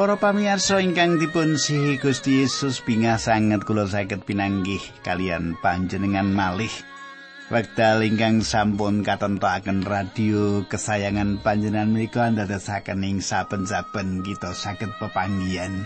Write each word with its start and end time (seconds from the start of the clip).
Para 0.00 0.16
pamirsa 0.16 0.80
ingkang 0.80 1.20
dipun 1.20 1.60
sihi 1.60 2.00
Gusti 2.00 2.40
Yesus 2.40 2.80
bingah 2.80 3.20
sanget 3.20 3.68
kula 3.68 3.84
saged 3.84 4.24
pinanggih 4.24 4.80
kalian 5.04 5.60
panjenengan 5.60 6.24
malih. 6.24 6.72
Wekdal 7.52 8.08
ingkang 8.08 8.40
sampun 8.40 9.04
katentokaken 9.04 9.84
radio 9.84 10.64
kesayangan 10.64 11.44
panjenengan 11.44 11.92
menika 11.92 12.32
ndadosaken 12.32 13.04
ing 13.04 13.20
saben-saben 13.20 14.24
kita 14.24 14.56
saged 14.56 14.88
pepanggihan. 14.96 15.84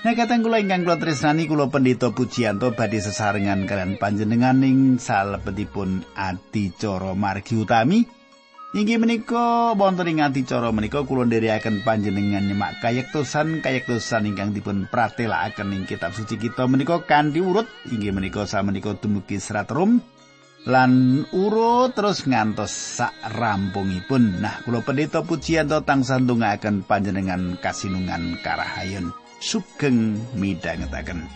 Nah 0.00 0.16
kateng 0.16 0.48
kula 0.48 0.56
ingkang 0.56 0.88
kula 0.88 0.96
tresnani 0.96 1.44
kula 1.44 1.68
pendeta 1.68 2.08
Pujianto 2.08 2.72
badhe 2.72 3.04
sesarengan 3.04 3.68
kalian 3.68 4.00
panjenengan 4.00 4.64
ing 4.64 4.96
salebetipun 4.96 6.08
adicara 6.16 7.12
margi 7.12 7.60
utami. 7.60 8.21
Inggih 8.72 8.96
menika 8.96 9.76
wonten 9.76 10.08
ing 10.08 10.24
adicara 10.24 10.72
menika 10.72 11.04
kula 11.04 11.28
nderekaken 11.28 11.84
panjenengan 11.84 12.40
nyemak 12.40 12.80
kayektosan 12.80 13.60
kayektosan 13.60 14.32
ingkang 14.32 14.56
dipun 14.56 14.88
pratelakaken 14.88 15.76
ing 15.76 15.84
kitab 15.84 16.16
suci 16.16 16.40
kita 16.40 16.64
menika 16.64 17.04
kanthi 17.04 17.44
urut 17.44 17.68
inggih 17.92 18.16
menika 18.16 18.48
samenika 18.48 18.96
dumugi 18.96 19.36
serat 19.36 19.68
Rom 19.68 20.00
lan 20.64 21.20
urut 21.36 21.92
terus 21.92 22.24
ngantos 22.24 22.72
sak 22.72 23.12
rampungipun. 23.36 24.40
Nah, 24.40 24.64
kula 24.64 24.80
pendeta 24.80 25.20
pujian 25.20 25.68
to 25.68 25.84
ndongaaken 25.84 26.88
panjenengan 26.88 27.60
kasinungan 27.60 28.40
karahayon 28.40 29.12
sugeng 29.36 30.16
midhangetaken. 30.32 31.28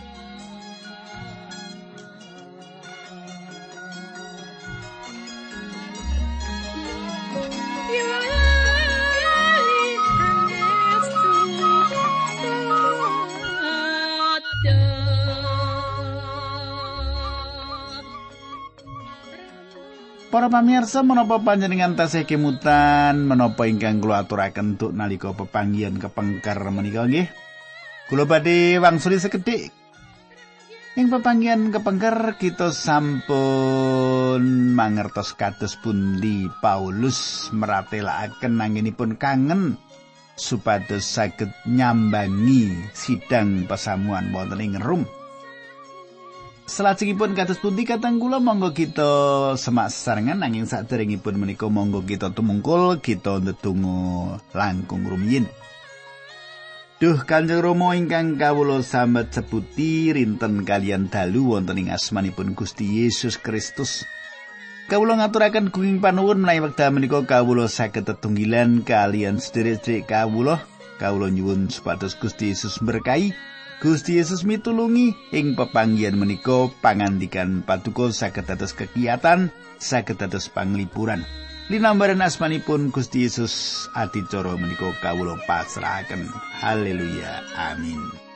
Para 20.37 20.53
pamirsa 20.53 21.01
menapa 21.01 21.41
panjenengan 21.41 21.97
tasih 21.97 22.21
kemutan 22.21 23.25
menapa 23.25 23.65
ingkang 23.65 23.97
kula 23.97 24.21
aturaken 24.21 24.77
untuk 24.77 24.93
nalika 24.93 25.33
pepanggihan 25.33 25.97
kepengker 25.97 26.61
menika 26.69 27.09
nggih. 27.09 27.25
Kula 28.05 28.29
badhe 28.29 28.77
wangsuli 28.77 29.17
sekedhik. 29.17 29.73
Ing 30.93 31.09
pepanggihan 31.09 31.73
kepengker 31.73 32.37
kita 32.37 32.69
sampun 32.69 34.45
mangertos 34.77 35.33
kados 35.33 35.73
pundi 35.81 36.45
Paulus 36.61 37.49
meratelaken 37.49 38.61
nanginipun 38.61 39.17
kangen 39.17 39.81
supados 40.37 41.01
saged 41.01 41.49
nyambangi 41.65 42.93
sidang 42.93 43.65
pesamuan 43.65 44.29
wonten 44.29 44.61
ing 44.61 44.77
Rom. 44.77 45.16
Selajengipun 46.67 47.31
kados 47.31 47.63
pundi 47.63 47.87
katang 47.87 48.19
kula 48.19 48.43
monggo 48.43 48.75
kita 48.75 49.55
semak 49.55 49.87
sesarengan 49.87 50.43
nanging 50.43 50.67
saderengipun 50.67 51.39
menika 51.39 51.71
monggo 51.71 52.03
kita 52.03 52.35
tumungkul 52.35 52.99
kita 52.99 53.39
ndedonga 53.39 54.43
langkung 54.51 55.07
rumiyin. 55.07 55.47
Duh 56.99 57.23
Kanjeng 57.23 57.63
Rama 57.63 57.95
ingkang 57.95 58.35
kawula 58.35 58.83
sambat 58.83 59.31
seputi 59.31 60.11
rinten 60.11 60.67
kalian 60.67 61.07
dalu 61.07 61.55
wonten 61.55 61.79
ing 61.79 61.87
asmanipun 61.87 62.51
Gusti 62.51 62.99
Yesus 62.99 63.39
Kristus. 63.39 64.03
Kawula 64.91 65.23
ngaturaken 65.23 65.71
gunging 65.71 66.03
panuwun 66.03 66.43
menawi 66.43 66.67
wekdal 66.67 66.91
menika 66.91 67.23
kawula 67.23 67.71
saged 67.71 68.03
tetunggilan 68.03 68.83
kalian 68.83 69.39
sedherek-sedherek 69.39 70.11
kawula. 70.11 70.59
Kawula 70.99 71.31
nyuwun 71.31 71.71
supados 71.71 72.19
Gusti 72.19 72.51
Yesus 72.51 72.75
berkahi 72.83 73.31
Gusti 73.77 74.17
Yesus 74.17 74.41
mitulungi 74.41 75.13
ing 75.29 75.53
pepanggian 75.53 76.17
menika 76.17 76.65
pangandikan 76.81 77.61
paduka 77.61 78.09
saged 78.09 78.49
dados 78.49 78.73
kegiatan 78.73 79.53
saged 79.77 80.17
dados 80.17 80.49
panglipuran. 80.49 81.21
Linambaran 81.69 82.25
asmanipun 82.25 82.89
Gusti 82.89 83.29
Yesus 83.29 83.85
adicara 83.93 84.57
menika 84.57 84.89
kawula 84.97 85.37
pasrahaken. 85.45 86.25
Haleluya. 86.57 87.45
Amin 87.53 88.26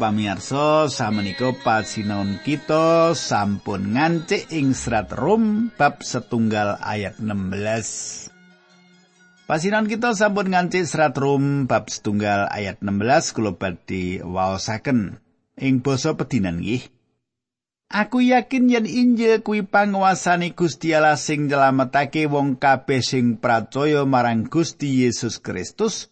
pamirsa, 0.00 0.88
samenika 0.88 1.52
pasinaon 1.52 2.40
kita 2.40 3.12
sampun 3.12 3.92
ngancik 3.92 4.48
ing 4.48 4.72
serat 4.72 5.12
Rom 5.12 5.68
bab 5.76 6.00
setunggal 6.00 6.80
ayat 6.80 7.20
16. 7.20 8.32
Pasinaon 9.44 9.84
kita 9.84 10.16
sampun 10.16 10.56
ngancik 10.56 10.88
serat 10.88 11.12
Rom 11.20 11.68
bab 11.68 11.92
setunggal 11.92 12.48
ayat 12.48 12.80
16 12.80 13.36
kula 13.36 13.52
badhe 13.60 14.24
waosaken 14.24 15.20
ing 15.60 15.84
basa 15.84 16.16
pedinan 16.16 16.64
nggih. 16.64 16.88
Aku 17.92 18.24
yakin 18.24 18.72
yen 18.72 18.88
Injil 18.88 19.44
kuwi 19.44 19.68
panguasane 19.68 20.56
Gusti 20.56 20.96
Allah 20.96 21.20
sing 21.20 21.52
nyelametake 21.52 22.24
wong 22.24 22.56
kabeh 22.56 23.04
sing 23.04 23.36
percaya 23.36 24.08
marang 24.08 24.48
Gusti 24.48 25.04
Yesus 25.04 25.44
Kristus. 25.44 26.08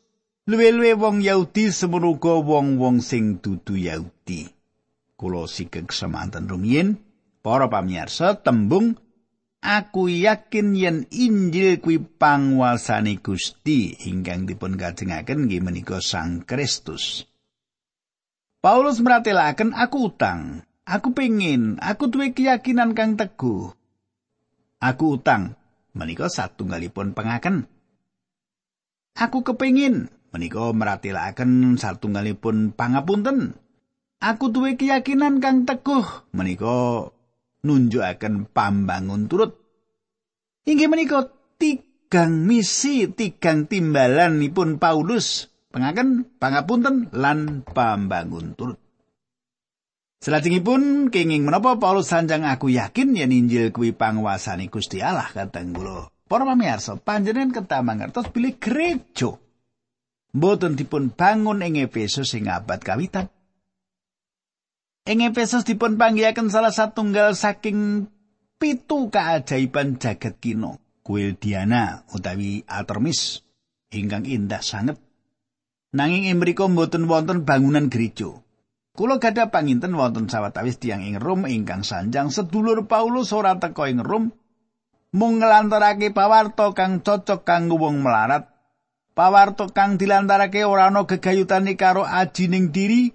Luwe-luwe 0.49 0.97
wong 0.97 1.21
Yahudi 1.21 1.69
semenuga 1.69 2.41
wong-wong 2.41 3.05
sing 3.05 3.37
dudu 3.45 3.77
Yahudi. 3.77 4.49
Kulo 5.13 5.45
sikek 5.45 5.93
semanten 5.93 6.49
rumiyin, 6.49 6.97
para 7.45 7.69
pamirsa 7.69 8.41
tembung 8.41 8.97
aku 9.61 10.09
yakin 10.09 10.73
yen 10.73 10.99
Injil 11.13 11.85
kuwi 11.85 12.01
panguasane 12.01 13.21
Gusti 13.21 13.93
ingkang 14.09 14.49
dipun 14.49 14.81
kajengaken 14.81 15.53
nggih 15.53 15.61
menika 15.61 16.01
Sang 16.01 16.49
Kristus. 16.49 17.29
Paulus 18.65 19.05
meratelaken 19.05 19.77
aku 19.77 20.09
utang, 20.09 20.65
aku 20.89 21.13
pengin, 21.13 21.77
aku 21.77 22.09
duwe 22.09 22.33
keyakinan 22.33 22.97
kang 22.97 23.21
teguh. 23.21 23.71
Aku 24.81 25.21
utang, 25.21 25.61
menika 25.93 26.33
satunggalipun 26.33 27.13
pengaken. 27.13 27.69
Aku 29.19 29.43
kepengin, 29.43 30.11
menika 30.33 30.73
meratelaken 30.73 31.77
satunggalipun 31.81 32.77
pangapunten. 32.77 33.57
Aku 34.19 34.51
duwe 34.51 34.75
keyakinan 34.75 35.39
kang 35.39 35.63
teguh 35.63 36.27
menika 36.35 37.07
nunjukaken 37.63 38.51
pambangun 38.51 39.31
turut. 39.31 39.55
Inggih 40.67 40.91
menika 40.91 41.31
tigang 41.57 42.45
misi, 42.45 43.09
tigang 43.09 43.71
timbalanipun 43.71 44.83
Paulus, 44.83 45.49
pengaken 45.71 46.27
pangapunten 46.37 47.15
lan 47.15 47.63
pambangun 47.63 48.59
turut. 48.59 48.79
Selajengipun 50.19 51.15
kenging 51.15 51.47
menapa 51.47 51.79
Paulus 51.79 52.11
sanjang 52.11 52.43
aku 52.43 52.75
yakin 52.75 53.15
yen 53.15 53.31
Injil 53.31 53.71
kuwi 53.71 53.95
panguasane 53.95 54.67
Gusti 54.67 54.99
Allah 54.99 55.31
kateng 55.31 55.71
kula. 55.71 56.11
Para 56.29 56.45
pamirsa, 56.45 56.99
panjenengan 56.99 57.55
ketamang 57.55 58.03
mangertos 58.03 58.29
bilih 58.35 58.59
gereja 58.61 59.39
mboten 60.33 60.77
dipun 60.77 61.13
bangun 61.13 61.65
ing 61.65 61.81
Efesus 61.81 62.35
ing 62.37 62.49
abad 62.49 62.81
kawitan. 62.81 63.29
Ing 65.09 65.25
Efesus 65.25 65.65
dipun 65.65 65.97
panggihaken 65.97 66.53
salah 66.53 66.73
satunggal 66.75 67.33
saking 67.33 68.11
pitu 68.61 69.09
keajaiban 69.09 69.97
jagat 69.97 70.37
kino, 70.37 70.77
kuil 71.01 71.39
Diana 71.41 72.05
utawi 72.13 72.67
Artemis 72.69 73.41
ingkang 73.89 74.29
indah 74.29 74.61
sanget. 74.61 75.01
Nanging 75.97 76.29
ing 76.29 76.37
mriku 76.37 76.69
mboten 76.69 77.09
wonten 77.09 77.49
bangunan 77.49 77.89
gereja. 77.89 78.37
Kula 78.93 79.17
gadah 79.23 79.49
panginten 79.49 79.95
wonten 79.97 80.29
sawetawis 80.29 80.77
tiang 80.83 81.07
ing 81.07 81.17
Rom 81.23 81.47
ingkang 81.47 81.87
sanjang 81.87 82.35
sedulur 82.35 82.85
Paulus 82.91 83.31
ora 83.31 83.57
teka 83.57 83.89
ing 83.89 84.03
Rom 84.03 84.35
mung 85.15 85.41
nglantarake 85.41 86.13
pawarta 86.13 86.75
kang 86.77 87.01
cocok 87.01 87.47
kanggo 87.47 87.81
wong 87.81 88.05
melarat 88.05 88.58
pawarto 89.19 89.67
kang 89.75 89.99
dilantarake 89.99 90.63
ora 90.63 90.87
ana 90.87 91.03
gegayutane 91.03 91.75
karo 91.75 92.07
ajining 92.07 92.71
diri 92.71 93.11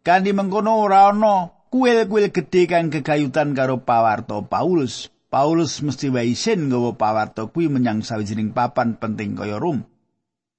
kanthi 0.00 0.32
mengkono 0.32 0.80
ora 0.80 1.12
ana 1.12 1.52
kuil-kuil 1.68 2.32
gedhe 2.32 2.64
kang 2.64 2.88
gegayutan 2.88 3.52
karo 3.52 3.84
pawarto 3.84 4.40
Paulus 4.48 5.12
Paulus 5.28 5.84
mesti 5.84 6.08
wae 6.08 6.32
isin 6.32 6.72
nggawa 6.72 6.96
pawarto 6.96 7.52
kuwi 7.52 7.68
menyang 7.68 8.00
sawijining 8.00 8.56
papan 8.56 8.96
penting 8.96 9.36
kaya 9.36 9.60
Rom 9.60 9.84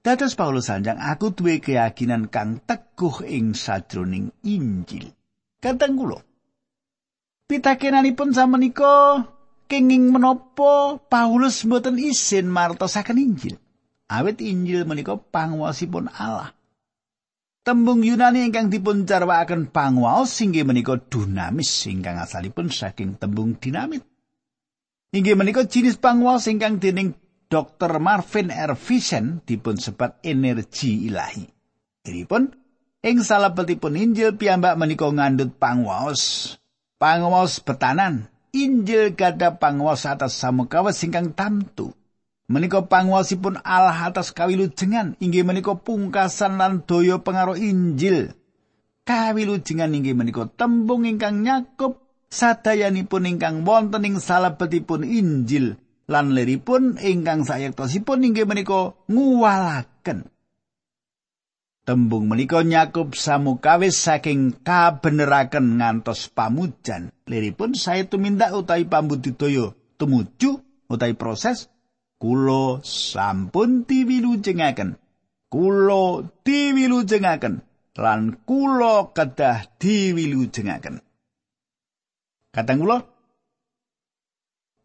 Dados 0.04 0.38
Paulus 0.38 0.70
sanjang 0.70 1.02
aku 1.02 1.34
duwe 1.34 1.58
keyakinan 1.64 2.30
kang 2.30 2.60
teguh 2.60 3.24
ing 3.24 3.56
sajroning 3.56 4.36
Injil. 4.44 5.16
Kateng 5.64 5.96
kula. 5.96 6.20
Pitakenanipun 7.48 8.36
samenika 8.36 9.24
kenging 9.72 10.12
menapa 10.12 11.00
Paulus 11.08 11.64
mboten 11.64 11.96
isin 11.96 12.52
martosaken 12.52 13.16
Injil. 13.16 13.63
Awit 14.14 14.46
Injil 14.46 14.86
menika 14.86 15.18
panguwasipun 15.18 16.06
Allah. 16.14 16.54
Tembung 17.66 18.06
Yunani 18.06 18.46
ingkang 18.46 18.70
dipun 18.70 19.10
carwakaken 19.10 19.74
panguwas 19.74 20.38
inggih 20.44 20.68
menika 20.68 21.00
dunamis 21.00 21.90
ingkang 21.90 22.22
asalipun 22.22 22.70
saking 22.70 23.18
tembung 23.18 23.58
dinamit. 23.58 24.06
Inggih 25.16 25.34
menika 25.34 25.66
jinis 25.66 25.98
panguwas 25.98 26.46
ingkang 26.46 26.78
dening 26.78 27.18
Dr. 27.50 27.98
Marvin 27.98 28.54
R. 28.54 28.78
Vision 28.78 29.42
dipun 29.42 29.82
sebat 29.82 30.22
energi 30.22 31.10
ilahi. 31.10 31.50
Iripun 32.06 32.54
ing 33.02 33.18
salebetipun 33.24 33.98
Injil 33.98 34.38
piyambak 34.38 34.78
menika 34.78 35.10
ngandhut 35.10 35.58
panguwas. 35.58 36.54
Panguwas 37.02 37.64
betanan. 37.66 38.30
Injil 38.54 39.18
gada 39.18 39.58
panguwas 39.58 40.06
atas 40.06 40.38
samukawis 40.38 41.02
ingkang 41.02 41.34
tamtu. 41.34 41.96
Menika 42.52 42.84
panguwasipun 42.84 43.64
Allah 43.64 44.12
atas 44.12 44.36
kawilujengan 44.36 45.16
inggih 45.24 45.48
menika 45.48 45.80
pungkasan 45.80 46.60
lan 46.60 46.84
daya 46.84 47.16
pengaruh 47.24 47.56
Injil. 47.56 48.36
Kawilujengan 49.08 49.96
inggih 49.96 50.12
menika 50.12 50.52
tembung 50.52 51.08
ingkang 51.08 51.40
nyakup 51.40 52.04
sadayanipun 52.28 53.32
ingkang 53.32 53.64
wonten 53.64 54.04
ing 54.04 54.20
salebetipun 54.20 55.08
Injil 55.08 55.80
lan 56.12 56.36
liripun 56.36 57.00
ingkang 57.00 57.48
sayektosipun 57.48 58.28
inggih 58.28 58.44
menika 58.44 58.92
nguwalaken. 59.08 60.28
Tembung 61.84 62.28
menika 62.28 62.60
nyakup 62.64 63.16
samukawis 63.16 64.04
saking 64.04 64.56
kabeneraken 64.64 65.80
ngantos 65.80 66.28
pamujan. 66.28 67.16
Liripun 67.24 67.76
saya 67.76 68.04
tumindak 68.04 68.52
utawi 68.52 68.84
pambudidaya 68.84 69.72
tumuju 69.96 70.60
utawi 70.92 71.16
proses 71.16 71.72
Kulo 72.24 72.80
sampun 72.88 73.84
diwilujengaken. 73.84 74.96
Kulo 75.52 76.24
diwilujengaken 76.48 77.60
lan 78.00 78.40
kulo 78.48 79.12
kedah 79.12 79.68
diwilujengaken. 79.76 81.04
Katang 82.56 82.80
kulo 82.80 82.98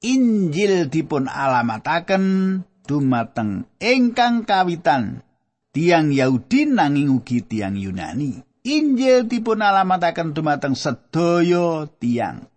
Injil 0.02 0.90
dipun 0.90 1.30
alamataken 1.30 2.24
dumateng 2.86 3.70
ingkang 3.78 4.42
kawitan 4.42 5.22
tiang 5.70 6.10
Yahudi 6.10 6.66
nanging 6.66 7.22
ugi 7.22 7.46
tiang 7.46 7.78
Yunani. 7.78 8.34
Injil 8.66 9.30
dipun 9.30 9.62
alamataken 9.62 10.34
dumateng 10.34 10.74
sedaya 10.74 11.86
tiang. 12.02 12.50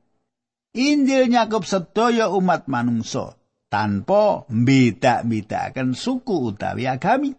Injil 0.74 1.30
nyakup 1.30 1.70
sedaya 1.70 2.34
umat 2.34 2.66
manungsa. 2.66 3.41
Tanpa 3.72 4.44
mbeda-bedaken 4.52 5.96
suku 5.96 6.52
utawi 6.52 6.92
agami. 6.92 7.32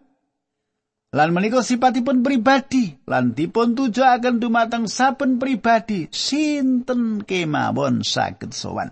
Lan 1.13 1.29
menika 1.29 1.61
sipatipun 1.61 2.25
pribadi 2.25 2.97
lan 3.05 3.37
dipun 3.37 3.77
tujuaken 3.77 4.41
dumateng 4.41 4.89
saben 4.89 5.37
pribadi 5.37 6.09
sinten 6.09 7.21
kemawon 7.21 8.01
saged 8.01 8.49
sowan. 8.49 8.89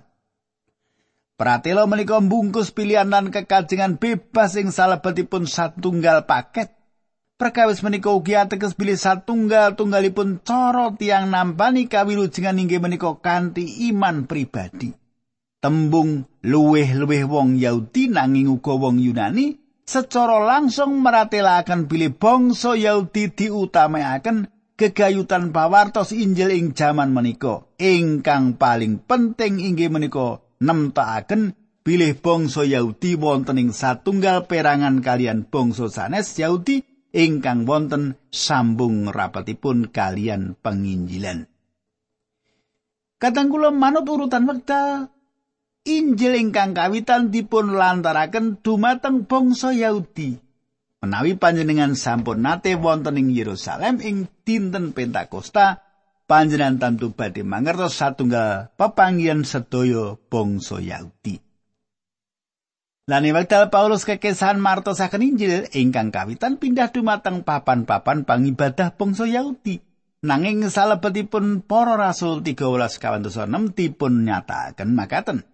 Pratela 1.33 1.89
menika 1.89 2.21
mbungkus 2.21 2.69
pilihan 2.69 3.09
lan 3.09 3.33
kekajengan 3.33 3.97
bebas 3.97 4.53
ing 4.53 4.69
salebetipun 4.69 5.49
satunggal 5.49 6.29
paket. 6.29 6.69
Perkawis 7.41 7.81
menika 7.81 8.13
ugi 8.13 8.37
ateges 8.37 8.77
bilih 8.77 8.93
satunggal 8.93 9.73
tunggalipun 9.73 10.45
cara 10.45 10.93
tiang 10.93 11.33
nampani 11.33 11.89
kawilujengan 11.89 12.61
inggih 12.61 12.77
menika 12.77 13.17
kanthi 13.17 13.89
iman 13.89 14.29
pribadi. 14.29 15.00
Tembung 15.61 16.25
luweh-luweh 16.41 17.23
wong 17.29 17.61
Yahudi 17.61 18.09
nanging 18.09 18.49
uga 18.49 18.73
wong 18.73 18.97
Yunani 18.97 19.61
secara 19.85 20.41
langsung 20.41 21.05
meratelaken 21.05 21.85
bilih 21.85 22.17
bangsa 22.17 22.73
Yahudi 22.73 23.29
diutamakaken 23.29 24.49
gegayutan 24.73 25.53
pawartos 25.53 26.09
Injil 26.17 26.49
ing 26.57 26.73
jaman 26.73 27.13
menika 27.13 27.69
ingkang 27.77 28.57
paling 28.57 28.97
penting 29.05 29.61
inggih 29.61 29.93
menika 29.93 30.41
nemtakaken 30.57 31.53
bilih 31.85 32.17
bangsa 32.17 32.65
Yahudi 32.65 33.13
wonten 33.21 33.61
ing 33.61 33.69
satunggal 33.69 34.49
perangan 34.49 35.05
kalian 35.05 35.45
bangsa 35.45 35.93
sanes 35.93 36.33
Yahudi 36.41 36.81
ingkang 37.13 37.69
wonten 37.69 38.17
sambung 38.33 39.11
rapatipun 39.11 39.93
kalian 39.93 40.57
penginjilan. 40.57 41.45
Kadang 43.21 43.53
kula 43.53 43.69
manut 43.69 44.09
urutan 44.09 44.49
wekdal 44.49 45.13
Injil 45.81 46.37
ingkang 46.37 46.77
kawitan 46.77 47.33
dipun 47.33 47.73
lantaraken 47.73 48.61
dumateng 48.61 49.25
bangsa 49.25 49.73
Yahudi. 49.73 50.37
Menawi 51.01 51.33
panjenengan 51.33 51.97
sampun 51.97 52.45
nate 52.45 52.77
wonten 52.77 53.17
ing 53.17 53.33
Yerusalem 53.33 53.97
ing 54.05 54.29
dinten 54.45 54.93
Pentakosta, 54.93 55.81
panjenengan 56.29 56.77
tentu 56.77 57.09
badhe 57.17 57.41
mangertos 57.41 57.97
satunggal 57.97 58.69
pepanggihan 58.77 59.41
sedaya 59.41 60.21
bangsa 60.29 60.77
Yahudi. 60.77 61.41
Lan 63.09 63.25
wekdal 63.33 63.73
Paulus 63.73 64.05
kekesan 64.05 64.61
martosaken 64.61 65.25
Injil 65.25 65.65
ingkang 65.73 66.13
kawitan 66.13 66.61
pindah 66.61 66.93
dumateng 66.93 67.41
papan-papan 67.41 68.21
pangibadah 68.21 68.93
bangsa 68.93 69.25
Yahudi. 69.25 69.81
Nanging 70.21 70.69
salebetipun 70.69 71.65
para 71.65 71.97
rasul 71.97 72.45
13 72.45 73.01
kawantosa 73.01 73.49
6 73.49 73.73
dipun 73.73 74.29
nyataken 74.29 74.93
makaten. 74.93 75.50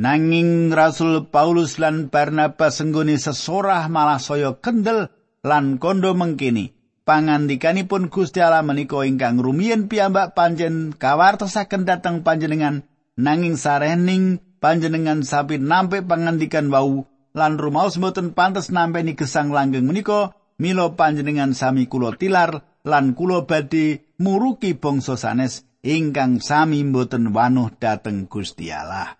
Nanging 0.00 0.72
Rasul 0.72 1.28
Paulus 1.28 1.76
lan 1.76 2.08
Barnabas 2.08 2.80
senggone 2.80 3.20
sesorah 3.20 3.84
malah 3.92 4.16
saya 4.16 4.56
kendel 4.56 5.12
lan 5.44 5.76
kondo 5.76 6.16
mengkini. 6.16 6.72
Pangandikanipun 7.04 8.08
Gusti 8.08 8.40
Allah 8.40 8.64
menika 8.64 9.04
ingkang 9.04 9.36
rumiyin 9.44 9.92
piyambak 9.92 10.32
panjen 10.32 10.96
kawartosaken 10.96 11.84
dhateng 11.84 12.24
panjenengan 12.24 12.88
nanging 13.20 13.60
sarening 13.60 14.40
panjenengan 14.56 15.20
sapi 15.20 15.60
nampe 15.60 16.00
pangandikan 16.00 16.72
wau 16.72 17.04
lan 17.36 17.60
rumaos 17.60 18.00
mboten 18.00 18.32
pantes 18.32 18.72
nampe 18.72 19.04
ni 19.04 19.12
gesang 19.12 19.52
langgeng 19.52 19.84
menika 19.84 20.32
milo 20.56 20.96
panjenengan 20.96 21.52
sami 21.52 21.92
kula 21.92 22.16
tilar 22.16 22.64
lan 22.88 23.12
kula 23.12 23.44
badhe 23.44 24.16
muruki 24.16 24.72
bangsa 24.80 25.20
sanes 25.20 25.68
ingkang 25.84 26.40
sami 26.40 26.88
mboten 26.88 27.36
wanuh 27.36 27.68
dhateng 27.76 28.24
Gusti 28.32 28.72
Allah. 28.72 29.19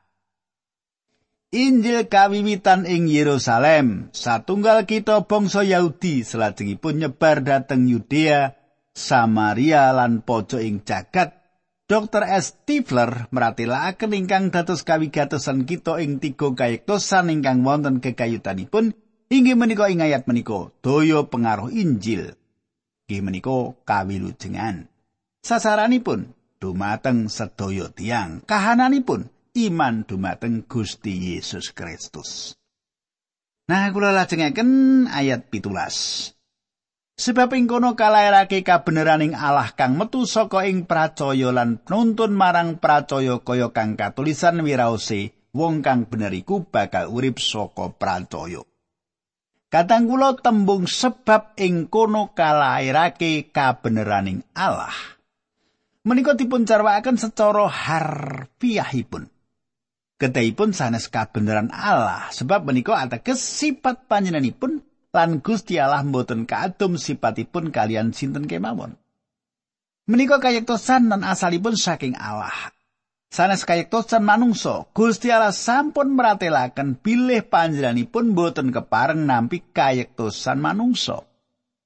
Injil 1.50 2.06
kawiwitan 2.06 2.86
ing 2.86 3.10
Yerusalem, 3.10 4.14
satunggal 4.14 4.86
kita 4.86 5.26
bangsa 5.26 5.66
Yahudi 5.66 6.22
salajengipun 6.22 7.02
nyebar 7.02 7.42
dhateng 7.42 7.90
Yudea, 7.90 8.54
Samaria 8.94 9.90
lan 9.90 10.22
pojok 10.22 10.62
ing 10.62 10.86
jagat. 10.86 11.34
Dr. 11.90 12.22
S. 12.22 12.54
Stifler 12.54 13.26
meratelaken 13.34 14.14
ingkang 14.14 14.54
dados 14.54 14.86
kawigatosan 14.86 15.66
kita 15.66 15.98
ing 15.98 16.22
tiga 16.22 16.54
kayektosan 16.54 17.34
ingkang 17.34 17.66
wonten 17.66 17.98
kekayutanipun 17.98 18.94
inggih 19.26 19.58
menika 19.58 19.90
ing 19.90 20.06
ayat 20.06 20.30
menika 20.30 20.70
daya 20.86 21.26
pengaruh 21.26 21.74
Injil. 21.74 22.38
Inggih 23.10 23.26
menika 23.26 23.74
kawilujengan. 23.90 24.86
Sasaranipun 25.42 26.30
dumateng 26.62 27.26
sedaya 27.26 27.90
tiang. 27.90 28.46
Kahananipun 28.46 29.39
iman 29.56 30.06
dumateng 30.06 30.62
Gusti 30.70 31.34
Yesus 31.34 31.74
Kristus. 31.74 32.54
Nah, 33.70 33.90
kula 33.94 34.10
lajengaken 34.10 35.06
ayat 35.06 35.46
pitulas. 35.46 36.30
Sebab 37.20 37.52
ing 37.52 37.68
kono 37.68 37.94
kalairake 37.94 38.64
kabeneraning 38.64 39.36
Allah 39.36 39.76
kang 39.76 40.00
metu 40.00 40.24
saka 40.24 40.64
ing 40.64 40.88
pracaya 40.88 41.52
lan 41.52 41.78
nuntun 41.84 42.32
marang 42.32 42.80
pracaya 42.80 43.36
kaya 43.44 43.68
kang 43.76 43.92
katulisan 43.94 44.64
wiraose 44.64 45.36
wong 45.52 45.84
kang 45.84 46.08
bener 46.08 46.32
iku 46.32 46.64
bakal 46.64 47.12
urip 47.12 47.36
saka 47.36 47.92
pracaya. 47.92 48.64
Kadang 49.70 50.10
kula 50.10 50.34
tembung 50.40 50.88
sebab 50.88 51.54
ing 51.60 51.86
kono 51.86 52.34
kalairake 52.34 53.54
kabeneraning 53.54 54.42
Allah. 54.56 55.20
Menika 56.02 56.34
dipun 56.34 56.64
carwakaken 56.66 57.20
secara 57.20 57.68
harfiahipun. 57.68 59.39
Kedahipun 60.20 60.76
sanes 60.76 61.08
kabeneran 61.08 61.72
Allah 61.72 62.28
sebab 62.28 62.68
menika 62.68 62.92
ateges 62.92 63.40
sifat 63.40 64.04
panjenenganipun 64.04 64.84
lan 65.16 65.40
Gusti 65.40 65.80
Allah 65.80 66.04
mboten 66.04 66.44
kaadum 66.44 67.00
sipatipun 67.00 67.72
kalian 67.72 68.12
sinten 68.12 68.44
kemawon. 68.44 69.00
Menika 70.04 70.36
kayektosan 70.36 71.08
lan 71.08 71.24
asalipun 71.24 71.72
saking 71.72 72.20
Allah. 72.20 72.52
Sanes 73.30 73.62
kayektosan 73.62 74.20
manungsa, 74.20 74.90
Gusti 74.90 75.30
Allah 75.30 75.54
sampun 75.54 76.18
meratelaken 76.18 76.98
bilih 76.98 77.46
panjenenganipun 77.46 78.34
mboten 78.34 78.74
kepareng 78.76 79.22
nampi 79.24 79.64
kayektosan 79.72 80.60
manungsa. 80.60 81.24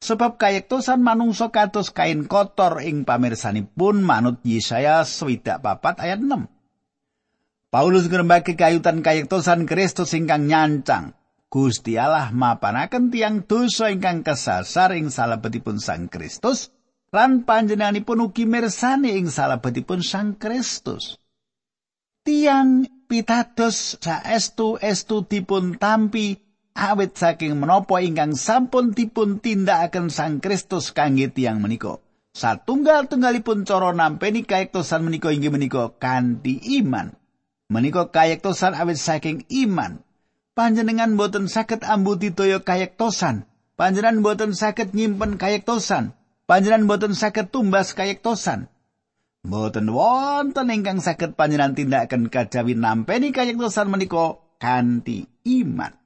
Sebab 0.01 0.43
kayektosan 0.43 1.05
manungsa 1.05 1.55
kados 1.55 1.95
kain 1.95 2.27
kotor 2.27 2.83
ing 2.83 3.07
pamirsanipun 3.07 4.03
manut 4.03 4.43
Yesaya 4.43 5.05
swidak 5.07 5.61
papat 5.61 6.03
ayat 6.03 6.19
6. 6.19 6.54
Paulus 7.75 8.07
ngrembake 8.07 8.55
kayutan 8.55 9.03
kayektosan 9.03 9.67
Kristus 9.67 10.15
ingkang 10.15 10.47
nyancang. 10.47 11.11
Gusti 11.51 11.99
Allah 11.99 12.31
mapanaken 12.31 13.11
tiang 13.11 13.43
dosa 13.51 13.91
ingkang 13.91 14.23
kesasar 14.23 14.95
ing 14.95 15.11
salebetipun 15.11 15.83
Sang 15.83 16.07
Kristus 16.07 16.71
lan 17.11 17.43
panjenenganipun 17.43 18.31
ugi 18.31 18.47
mirsani 18.47 19.19
ing 19.19 19.27
salebetipun 19.27 20.07
Sang 20.07 20.39
Kristus. 20.39 21.19
Tiang 22.23 22.87
pitados 23.11 23.99
saestu 23.99 24.79
estu 24.79 25.27
dipun 25.27 25.75
tampi 25.75 26.39
awit 26.79 27.19
saking 27.19 27.59
menapa 27.59 27.99
ingkang 27.99 28.39
sampun 28.39 28.95
dipun 28.95 29.43
tindakaken 29.43 30.15
Sang 30.15 30.39
Kristus 30.39 30.95
kangge 30.95 31.27
tiyang 31.27 31.59
menika. 31.59 31.99
Satunggal-tunggalipun 32.39 33.67
cara 33.67 33.91
nampeni 33.91 34.47
kayektosan 34.47 35.03
menika 35.03 35.35
inggih 35.35 35.51
menika 35.51 35.91
kanthi 35.99 36.63
iman. 36.79 37.24
Menika 37.75 38.07
kayektosan 38.15 38.79
awit 38.79 39.03
saking 39.03 39.43
iman. 39.51 39.99
Panjenengan 40.55 41.19
boten 41.19 41.51
saged 41.51 41.83
ambuti 41.83 42.31
daya 42.31 42.63
kayektosan. 42.63 43.51
Panjenengan 43.75 44.23
boten 44.23 44.55
saged 44.55 44.95
nyimpen 44.95 45.35
kayektosan. 45.35 46.15
Panjenengan 46.47 46.87
boten 46.87 47.19
saged 47.19 47.51
tumbas 47.51 47.91
kayektosan. 47.99 48.71
Boten 49.43 49.91
wonten 49.91 50.71
ingkang 50.71 51.03
saged 51.03 51.35
panjenengan 51.35 51.75
tindakaken 51.75 52.31
kajawi 52.31 52.79
nampeni 52.79 53.35
kayektosan 53.35 53.91
menika 53.91 54.39
kanthi 54.63 55.27
iman. 55.43 55.99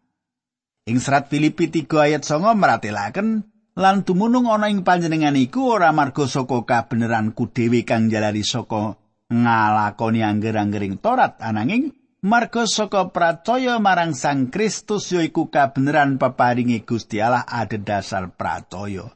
Ing 0.89 1.05
serat 1.05 1.29
Filipi 1.29 1.69
3 1.69 1.85
ayat 2.01 2.25
9 2.25 2.57
meratelaken 2.57 3.45
lan 3.77 4.09
tumunung 4.09 4.49
ana 4.49 4.73
ing 4.73 4.89
panjenengan 4.89 5.37
iku 5.37 5.77
ora 5.77 5.93
marga 5.93 6.25
saka 6.25 6.65
kabeneranku 6.65 7.53
dhewe 7.53 7.85
kang 7.85 8.09
jalari 8.09 8.41
saka 8.41 8.97
ngalakoni 9.29 10.25
angger-anggering 10.25 11.01
Torat 11.01 11.37
ananging 11.41 11.93
marga 12.25 12.65
saka 12.65 13.13
pracaya 13.13 13.77
marang 13.79 14.17
Sang 14.17 14.49
Kristus 14.49 15.13
yaiku 15.13 15.53
kabeneran 15.53 16.17
peparinge 16.17 16.83
Gusti 16.83 17.21
Allah 17.21 17.45
adhedhasar 17.45 18.35
pracaya. 18.35 19.13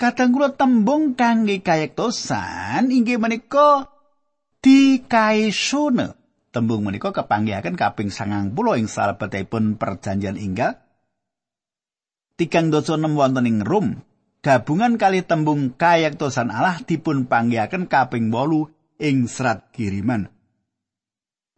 Kadang 0.00 0.32
kula 0.32 0.56
tembung 0.56 1.14
kangge 1.14 1.60
kayektosan 1.60 2.88
inggih 2.88 3.20
menika 3.20 3.92
dikaisune 4.64 6.20
Tembung 6.50 6.82
menika 6.82 7.14
kepanggihaken 7.14 7.78
kaping 7.78 8.10
sangang 8.10 8.50
puluh 8.50 8.74
ing 8.74 8.90
salebetipun 8.90 9.78
perjanjian 9.78 10.34
inggal. 10.34 10.82
Tigang 12.34 12.74
dosa 12.74 12.98
nem 12.98 13.14
wonten 13.14 13.46
ing 13.46 13.62
Rom, 13.62 14.02
gabungan 14.42 14.98
kali 14.98 15.22
tembung 15.22 15.78
kayektosan 15.78 16.50
Allah 16.50 16.82
dipun 16.82 17.30
panggihaken 17.30 17.86
kaping 17.86 18.34
wolu 18.34 18.66
ing 19.00 19.26
serat 19.26 19.72
kiriman. 19.72 20.28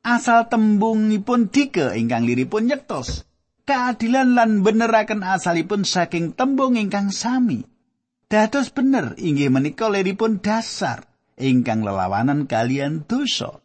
Asal 0.02 0.50
tembungipun 0.50 1.50
dike 1.50 1.94
ingkang 1.94 2.26
liripun 2.26 2.70
nyektos. 2.70 3.26
Keadilan 3.62 4.34
lan 4.34 4.66
beneraken 4.66 5.22
asalipun 5.22 5.86
saking 5.86 6.34
tembung 6.34 6.74
ingkang 6.74 7.14
sami. 7.14 7.62
Dados 8.26 8.74
bener 8.74 9.14
inggih 9.20 9.52
menika 9.52 9.86
liripun 9.86 10.42
dasar 10.42 11.06
ingkang 11.38 11.86
lelawanan 11.86 12.50
kalian 12.50 13.06
dosa. 13.06 13.62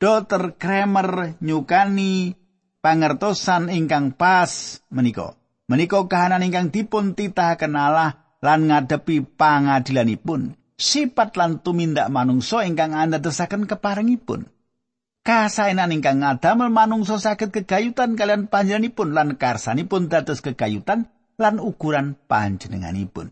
Dr. 0.00 0.56
Kramer 0.56 1.36
nyukani 1.44 2.32
pangertosan 2.80 3.68
ingkang 3.68 4.16
pas 4.16 4.80
menika. 4.88 5.36
Menika 5.68 6.00
kahanan 6.08 6.42
ingkang 6.42 6.72
dipun 6.72 7.12
titahaken 7.12 7.76
Allah 7.76 8.38
lan 8.42 8.72
ngadepi 8.72 9.22
pangadilanipun. 9.38 10.61
Sipat 10.76 11.36
lan 11.38 11.60
tumindak 11.60 12.08
manungsa 12.08 12.64
ingkang 12.64 12.96
andadosaken 12.96 13.68
keparengipun. 13.68 14.48
Kasaenan 15.22 15.94
ingkang 15.94 16.18
ngadamel 16.18 16.74
manungsa 16.74 17.14
saged 17.22 17.54
kegayutan 17.54 18.18
kalian 18.18 18.50
panjenenganipun 18.50 19.14
lan 19.14 19.38
karsanipun 19.38 20.10
dados 20.10 20.42
kegayutan 20.42 21.06
lan 21.38 21.62
ukuran 21.62 22.18
panjenenganipun. 22.26 23.30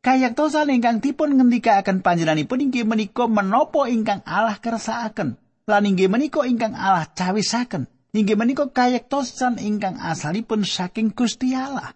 Kayaktosan 0.00 0.72
ingkang 0.72 1.00
dipun 1.00 1.36
ngendikaaken 1.36 2.04
panjenenganipun 2.04 2.60
inggih 2.60 2.84
menika 2.84 3.24
menapa 3.28 3.88
ingkang 3.88 4.20
Allah 4.28 4.56
kersakaken 4.60 5.40
lan 5.68 5.82
inggih 5.84 6.08
menika 6.12 6.44
ingkang 6.44 6.76
Allah 6.76 7.08
cawisaken. 7.08 7.88
Inggih 8.10 8.34
menika 8.34 8.66
kayaktosan 8.68 9.62
ingkang 9.62 9.96
asalipun 9.96 10.66
saking 10.66 11.14
Gusti 11.14 11.54
Allah. 11.54 11.94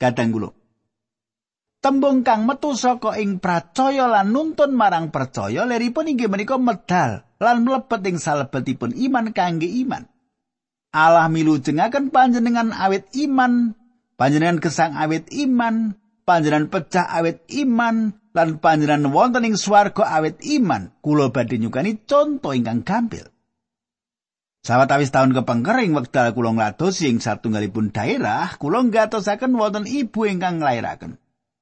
Kadang 0.00 0.34
kula 0.34 0.50
Tembung 1.82 2.22
kang 2.22 2.46
metu 2.46 2.78
saka 2.78 3.18
ing 3.18 3.42
pracaya 3.42 4.06
lan 4.06 4.30
nuntun 4.30 4.70
marang 4.70 5.10
percaya 5.10 5.66
leripun 5.66 6.06
inggih 6.06 6.30
menika 6.30 6.54
medal 6.54 7.26
lan 7.42 7.66
mlebet 7.66 8.06
ing 8.06 8.22
salebetipun 8.22 8.94
iman 8.94 9.34
kangge 9.34 9.66
iman. 9.82 10.06
Allah 10.94 11.26
milu 11.26 11.58
jengaken 11.58 12.14
panjenengan 12.14 12.70
awit 12.70 13.10
iman, 13.26 13.74
panjenengan 14.14 14.62
kesang 14.62 14.94
awit 14.94 15.26
iman, 15.34 15.98
panjenengan 16.22 16.70
pecah 16.70 17.02
awet 17.18 17.42
iman 17.50 18.14
lan 18.30 18.62
panjenengan 18.62 19.10
wonten 19.10 19.42
ing 19.42 19.58
swarga 19.58 20.06
awet 20.06 20.38
iman. 20.38 20.94
Kula 21.02 21.34
badhe 21.34 21.58
nyukani 21.58 21.98
conto 22.06 22.54
ingkang 22.54 22.86
gampil. 22.86 23.26
Sawetawis 24.62 25.10
taun 25.10 25.34
kepengker 25.34 25.82
ing 25.82 25.98
wekdal 25.98 26.30
kula 26.30 26.54
nglados 26.54 27.02
ing 27.02 27.18
satunggalipun 27.18 27.90
daerah 27.90 28.54
kula 28.54 28.86
ngatosaken 28.86 29.58
wonten 29.58 29.90
ibu 29.90 30.30
ingkang 30.30 30.62
nglairaken 30.62 31.18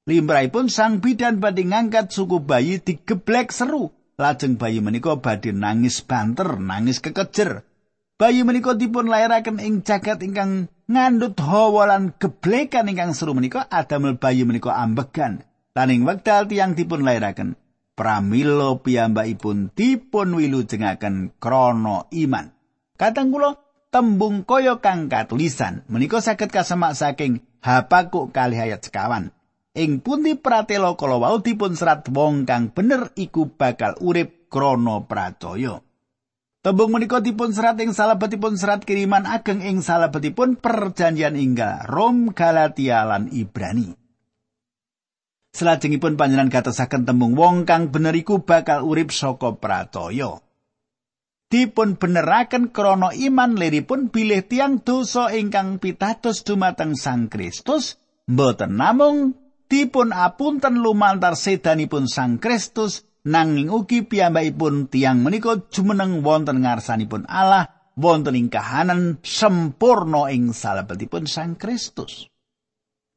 Limrahipun 0.09 0.73
sang 0.73 1.05
bidan 1.05 1.45
badhe 1.45 1.69
ngangkat 1.69 2.09
suku 2.09 2.41
bayi 2.41 2.81
digeblek 2.81 3.53
seru. 3.53 3.93
Lajeng 4.17 4.57
bayi 4.57 4.81
menika 4.81 5.21
badhe 5.21 5.53
nangis 5.53 6.01
banter 6.01 6.57
nangis 6.57 7.05
kekejer. 7.05 7.69
Bayi 8.17 8.41
menika 8.45 8.73
dipun 8.73 9.13
lairaken 9.13 9.61
ing 9.61 9.85
jagat 9.85 10.25
ingkang 10.25 10.73
ngandut 10.89 11.37
hawa 11.41 11.89
lan 11.89 12.17
geblekan 12.17 12.89
ingkang 12.89 13.13
seru 13.13 13.37
menika 13.37 13.69
adamel 13.69 14.17
bayi 14.17 14.49
menika 14.49 14.73
ambegan. 14.73 15.45
Laning 15.77 16.09
wekdal 16.09 16.49
tiang 16.49 16.73
dipun 16.73 17.05
lairaken 17.05 17.57
pramila 17.93 18.81
piyambakipun 18.81 19.77
dipun 19.77 20.29
wilujengaken 20.33 21.37
krana 21.37 22.09
iman. 22.09 22.57
Katang 22.97 23.33
kula 23.33 23.61
tembung 23.93 24.49
kaya 24.49 24.81
kang 24.81 25.13
katulisan 25.13 25.85
menika 25.93 26.25
saged 26.25 26.49
kasemak 26.49 26.97
saking 26.97 27.45
Habakuk 27.61 28.33
kali 28.33 28.57
ayat 28.57 28.81
sekawan 28.81 29.37
ing 29.77 30.03
pundi 30.03 30.35
pratela 30.35 30.99
kala 30.99 31.23
wau 31.23 31.39
dipun 31.39 31.79
serat 31.79 32.11
wong 32.11 32.49
kang 32.49 32.75
bener 32.75 33.15
iku 33.15 33.47
bakal 33.55 33.95
urip 34.03 34.51
krana 34.51 35.07
pracaya 35.07 35.79
Tembung 36.61 36.93
menika 36.93 37.25
dipun 37.25 37.57
serat 37.57 37.81
ing 37.81 37.97
salebetipun 37.97 38.61
serat 38.61 38.85
kiriman 38.85 39.25
ageng 39.25 39.65
ing 39.65 39.81
salebetipun 39.81 40.61
perjanjian 40.61 41.33
ingga 41.33 41.89
Rom, 41.89 42.37
Galatia 42.37 43.01
lan 43.09 43.33
Ibrani. 43.33 43.97
Selajengipun 45.57 46.21
panjenengan 46.21 46.53
gatosaken 46.53 47.09
tembung 47.09 47.33
wong 47.33 47.65
kang 47.65 47.89
bener 47.89 48.13
iku 48.13 48.45
bakal 48.45 48.85
urip 48.85 49.09
saka 49.09 49.57
pracaya. 49.57 50.45
Dipun 51.49 51.97
beneraken 51.97 52.77
krana 52.77 53.17
iman 53.17 53.57
liripun 53.57 54.13
bilih 54.13 54.45
tiang 54.45 54.85
dosa 54.85 55.33
ingkang 55.33 55.81
pitados 55.81 56.45
dumateng 56.45 56.93
Sang 56.93 57.33
Kristus 57.33 57.97
mboten 58.29 58.77
namung 58.77 59.33
dipun 59.71 60.11
apunten 60.11 60.83
lumantar 60.83 61.39
sedanipun 61.39 62.11
Sang 62.11 62.43
Kristus 62.43 63.07
nanging 63.23 63.71
ugi 63.71 64.03
piyambakipun 64.03 64.91
tiang 64.91 65.23
menika 65.23 65.63
jumeneng 65.71 66.27
wonten 66.27 66.67
ngarsanipun 66.67 67.31
Allah 67.31 67.95
wonten 67.95 68.35
ing 68.35 68.51
kahanan 68.51 69.23
sempurna 69.23 70.27
ing 70.35 70.51
salebetipun 70.51 71.31
Sang 71.31 71.55
Kristus. 71.55 72.27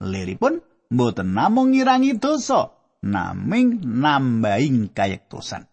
Liripun 0.03 0.61
mboten 0.93 1.33
namung 1.33 1.73
ngirangi 1.73 2.21
dosa, 2.21 2.69
naming 3.01 3.81
nambahing 3.81 4.93
kayektosan. 4.93 5.65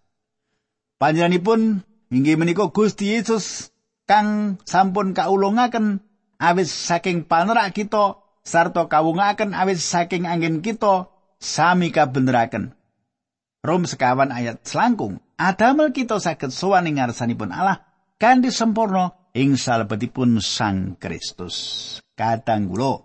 Panjenenganipun 0.97 1.85
inggih 2.09 2.37
menika 2.41 2.73
Gusti 2.73 3.13
Yesus 3.13 3.73
kang 4.09 4.61
sampun 4.65 5.13
kaulungaken 5.13 6.05
awis 6.41 6.73
saking 6.73 7.29
panerak 7.29 7.73
kita 7.77 8.20
sarta 8.45 8.87
kawungaken 8.87 9.57
awis 9.57 9.85
saking 9.85 10.29
angin 10.29 10.61
kita 10.65 11.09
sami 11.41 11.95
kabeneraken 11.95 12.77
Rom 13.61 13.85
sekawan 13.85 14.33
ayat 14.33 14.65
selangkung. 14.65 15.21
Adamel 15.37 15.93
kita 15.93 16.17
saged 16.17 16.49
sowan 16.49 16.89
ing 16.89 16.97
ngarsanipun 16.97 17.53
Allah 17.53 17.85
kanthi 18.17 18.49
sempurna 18.49 19.13
ing 19.37 19.61
salebetipun 19.61 20.41
Sang 20.41 20.97
Kristus. 20.97 21.97
Kadang 22.17 22.73
kula 22.73 23.05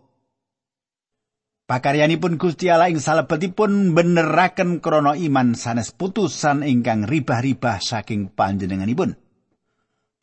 Pakaryanipun 1.66 2.40
Gusti 2.40 2.72
Allah 2.72 2.88
ing 2.88 3.04
salebetipun 3.04 3.92
beneraken 3.92 4.80
krana 4.80 5.18
iman 5.20 5.60
sanes 5.60 5.92
putusan 5.92 6.64
ingkang 6.64 7.04
ribah-ribah 7.04 7.84
saking 7.84 8.32
panjenenganipun. 8.32 9.18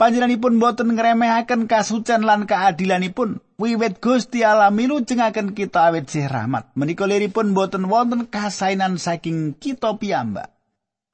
Panjenenganipun 0.03 0.59
boten 0.59 0.99
ngremehaken 0.99 1.71
kasucen 1.71 2.27
lan 2.27 2.43
keadilanipun. 2.51 3.39
Wiwit 3.55 4.03
Gusti 4.03 4.43
Allah 4.43 4.75
milu 4.75 5.07
jengaken 5.07 5.55
kita 5.55 5.95
awit 5.95 6.11
sih 6.11 6.27
rahmat. 6.27 6.75
Menika 6.75 7.07
liripun 7.07 7.55
boten 7.55 7.87
wonten 7.87 8.27
kasainan 8.27 8.99
saking 8.99 9.55
kita 9.55 9.95
piyambak. 10.03 10.51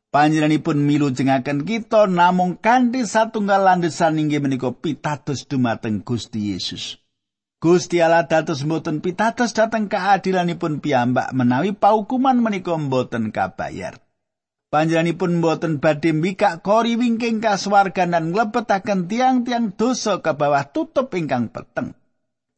Panjenenganipun 0.08 0.80
milu 0.88 1.12
jengaken 1.12 1.68
kita 1.68 2.08
namung 2.08 2.56
kanthi 2.56 3.04
satunggal 3.04 3.60
landesan 3.60 4.24
inggih 4.24 4.40
menika 4.40 4.72
pitados 4.72 5.44
dumateng 5.44 6.00
Gusti 6.00 6.56
Yesus. 6.56 6.96
Gusti 7.60 8.00
Allah 8.00 8.24
dados 8.24 8.64
mboten 8.64 9.04
pitados 9.04 9.52
dhateng 9.52 9.92
keadilanipun 9.92 10.80
piyambak 10.80 11.28
menawi 11.36 11.76
paukuman 11.76 12.40
menika 12.40 12.72
mboten 12.80 13.36
kabayar. 13.36 14.00
Panjenenganipun 14.68 15.40
mboten 15.40 15.80
badhe 15.80 16.12
mbikak 16.12 16.60
kori 16.60 17.00
wingking 17.00 17.40
kasuwargan 17.40 18.12
lan 18.12 18.36
nglebetaken 18.36 19.08
tiang-tiang 19.08 19.72
dosa 19.72 20.20
ke 20.20 20.36
bawah 20.36 20.68
tutup 20.68 21.08
ingkang 21.16 21.48
peteng. 21.48 21.96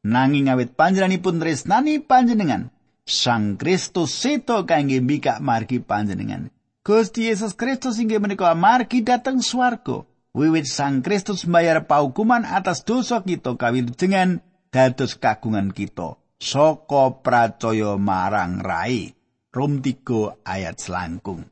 Nanging 0.02 0.50
awit 0.50 0.74
panjenenganipun 0.74 1.38
tresnani 1.38 2.02
panjenengan, 2.02 2.74
Sang 3.06 3.54
Kristus 3.54 4.10
seto 4.10 4.66
kangge 4.66 4.98
mbikak 4.98 5.38
margi 5.38 5.78
panjenengan. 5.78 6.50
Gusti 6.82 7.30
Yesus 7.30 7.54
Kristus 7.54 8.02
inggih 8.02 8.18
menika 8.18 8.58
margi 8.58 9.06
dhateng 9.06 9.38
swarga. 9.38 10.02
Wiwit 10.34 10.66
Sang 10.66 11.06
Kristus 11.06 11.46
mbayar 11.46 11.86
paukuman 11.86 12.42
atas 12.42 12.82
dosa 12.82 13.22
kita 13.22 13.54
kawilujengan 13.54 14.42
dados 14.74 15.14
kagungan 15.14 15.70
kita. 15.70 16.18
Saka 16.42 17.22
pracaya 17.22 17.94
marang 17.98 18.58
rai. 18.58 19.14
Rom 19.50 19.78
3 19.78 20.46
ayat 20.46 20.78
selangkung. 20.78 21.46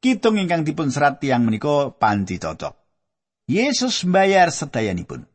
Kitung 0.00 0.40
ingkang 0.40 0.64
dipun 0.64 0.88
serat 0.88 1.20
tiang 1.20 1.44
menika 1.44 1.92
panci 1.92 2.40
cocok. 2.40 2.72
Yesus 3.44 4.08
mbayar 4.08 4.48
sedayanipun. 4.48 5.28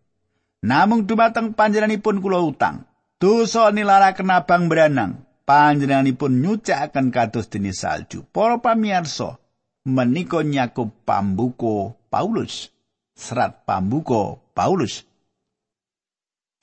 Namung 0.66 1.06
dumateng 1.06 1.54
panjenenganipun 1.54 2.18
kula 2.18 2.42
utang. 2.42 2.90
Dosa 3.22 3.70
nilaraken 3.70 4.34
abang 4.34 4.66
beranang. 4.66 5.22
Panjenenganipun 5.46 6.42
nyucakaken 6.42 7.14
kados 7.14 7.46
dene 7.54 7.78
salju. 7.78 8.26
Para 8.26 8.58
pamirsa, 8.58 9.38
menika 9.86 10.42
nyakup 10.42 11.06
pambuko 11.06 12.02
Paulus. 12.10 12.74
Serat 13.14 13.70
pambuko 13.70 14.50
Paulus. 14.58 15.06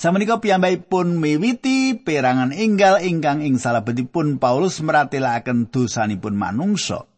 Samenika 0.03 0.43
piyambakipun 0.43 1.23
miwiti 1.23 1.95
perangan 1.95 2.51
enggal 2.51 2.99
ingkang 2.99 3.47
ing 3.47 3.63
salebetipun 3.63 4.43
Paulus 4.43 4.83
meratelaken 4.83 5.71
dosanipun 5.71 6.35
manungsa. 6.35 7.12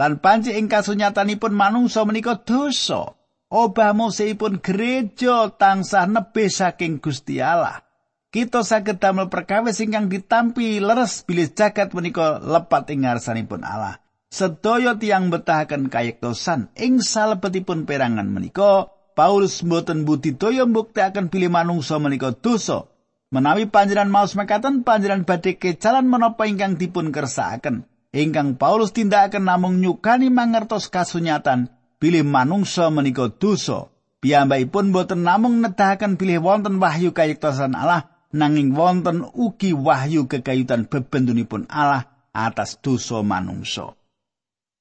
Lan 0.00 0.16
panci 0.24 0.56
ing 0.56 0.72
kasunyatanipun 0.72 1.52
manungsa 1.52 2.08
menika 2.08 2.40
dosa. 2.40 3.12
Obah 3.52 3.92
museipun 3.92 4.64
gereja 4.64 5.52
tansah 5.52 6.08
nebih 6.08 6.48
saking 6.48 7.04
Gusti 7.04 7.44
Allah. 7.44 7.84
Kita 8.30 8.62
saged 8.62 9.02
damel 9.02 9.26
perkawis 9.26 9.82
ingkang 9.82 10.06
ditampi 10.06 10.80
leres 10.80 11.26
bilih 11.26 11.50
jagat 11.52 11.92
menika 11.92 12.40
lepat 12.40 12.88
ing 12.94 13.04
ngarsanipun 13.04 13.60
Allah. 13.60 14.00
Sedaya 14.30 14.94
tiang 14.94 15.28
betahaken 15.28 15.90
kayektosan 15.90 16.70
ing 16.78 17.02
salebetipun 17.02 17.84
perangan 17.84 18.30
menika 18.30 18.88
Paulus 19.18 19.60
mboten 19.66 20.06
budidaya 20.06 20.64
mbuktekaken 20.64 21.28
bilih 21.28 21.50
manungsa 21.50 21.98
menika 21.98 22.30
dosa. 22.32 22.86
Menawi 23.34 23.66
panjenengan 23.66 24.08
maos 24.08 24.38
mekaten 24.38 24.86
panjenengan 24.86 25.26
badhe 25.26 25.58
kecalan 25.58 26.06
menapa 26.06 26.46
ingkang 26.46 26.78
dipun 26.78 27.10
kersakaken. 27.10 27.90
Ingkang 28.10 28.58
Paulus 28.58 28.90
tindakaken 28.90 29.46
namung 29.46 29.78
nyukani 29.78 30.34
mangertos 30.34 30.90
kasunyatan 30.90 31.70
bilih 32.02 32.26
manungsa 32.26 32.90
menika 32.90 33.30
dosa 33.30 33.90
piyambakipun 34.18 34.90
boten 34.90 35.22
namung 35.22 35.62
nedahaken 35.62 36.18
bilih 36.18 36.42
wonten 36.42 36.82
wahyu 36.82 37.14
kayektosan 37.14 37.78
Allah 37.78 38.10
nanging 38.34 38.74
wonten 38.74 39.22
ugi 39.22 39.74
wahyu 39.74 40.26
kekayutan 40.26 40.90
bebentunipun 40.90 41.70
Allah 41.70 42.10
atas 42.34 42.82
dosa 42.82 43.22
manungsa 43.22 43.94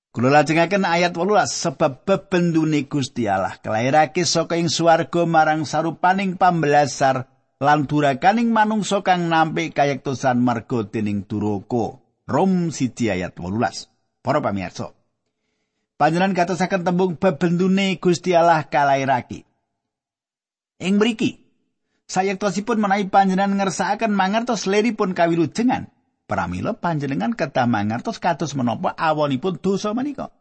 Kula 0.10 0.34
lajengaken 0.34 0.90
ayat 0.90 1.14
18 1.14 1.46
sebab 1.46 2.02
bebendune 2.02 2.90
Gusti 2.90 3.30
Allah 3.30 3.62
kelairake 3.62 4.26
saka 4.26 4.58
ing 4.58 4.66
swarga 4.66 5.30
marang 5.30 5.70
sarupaning 5.70 6.34
pambelasar 6.34 7.30
lan 7.62 7.86
durakaning 7.86 8.50
manungsa 8.50 9.06
kang 9.06 9.30
nampi 9.30 9.70
kayektosan 9.70 10.42
marga 10.42 10.82
dening 10.90 11.30
duraka. 11.30 12.02
Rom 12.30 12.70
siji 12.70 13.10
ayat 13.10 13.34
18. 13.34 13.90
Para 14.22 14.38
pamirsa. 14.38 14.94
Panjenengan 15.98 16.38
katosaken 16.38 16.86
tembung 16.86 17.18
bebendune 17.18 17.98
Gusti 17.98 18.38
Allah 18.38 18.70
kalairake. 18.70 19.50
Ing 20.80 21.02
mriki 21.02 21.42
sayektosipun 22.06 22.80
menawi 22.80 23.10
panjenengan 23.10 23.58
ngersakaken 23.58 24.14
mangertos 24.14 24.70
leripun 24.70 25.18
kawilujengan, 25.18 25.92
pramila 26.30 26.78
panjenengan 26.78 27.34
kedah 27.36 27.68
mangertos 27.68 28.22
kados 28.22 28.54
menapa 28.54 28.94
awonipun 28.96 29.58
dosa 29.60 29.92
menika. 29.98 30.32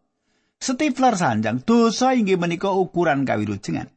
Stifler 0.61 1.17
sanjang 1.17 1.65
dosa 1.65 2.13
inggih 2.15 2.39
menika 2.39 2.71
ukuran 2.71 3.25
kawilujengan. 3.27 3.91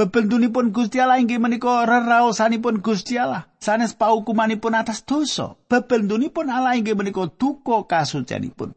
Bebentunipun 0.00 0.72
Gusti 0.72 0.96
Allah 0.96 1.20
inggih 1.20 1.36
menika 1.36 1.84
reraosanipun 1.84 2.80
Gusti 2.80 3.20
Allah. 3.20 3.52
Sanes 3.60 3.92
paukumanipun 3.92 4.72
atas 4.72 5.04
dosa. 5.04 5.60
Bebentunipun 5.68 6.48
Allah 6.48 6.72
inggih 6.72 6.96
menika 6.96 7.28
duka 7.28 7.84
kasucianipun. 7.84 8.72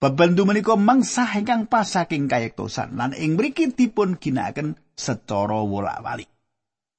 Bebendu 0.00 0.48
menika 0.48 0.72
mengsah 0.72 1.28
ingkang 1.36 1.68
pas 1.68 1.84
saking 1.84 2.32
kayektosan 2.32 2.96
lan 2.96 3.12
ing 3.12 3.36
mriki 3.36 3.68
dipun 3.76 4.16
ginakaken 4.16 4.80
secara 4.96 5.60
wolak-walik. 5.60 6.32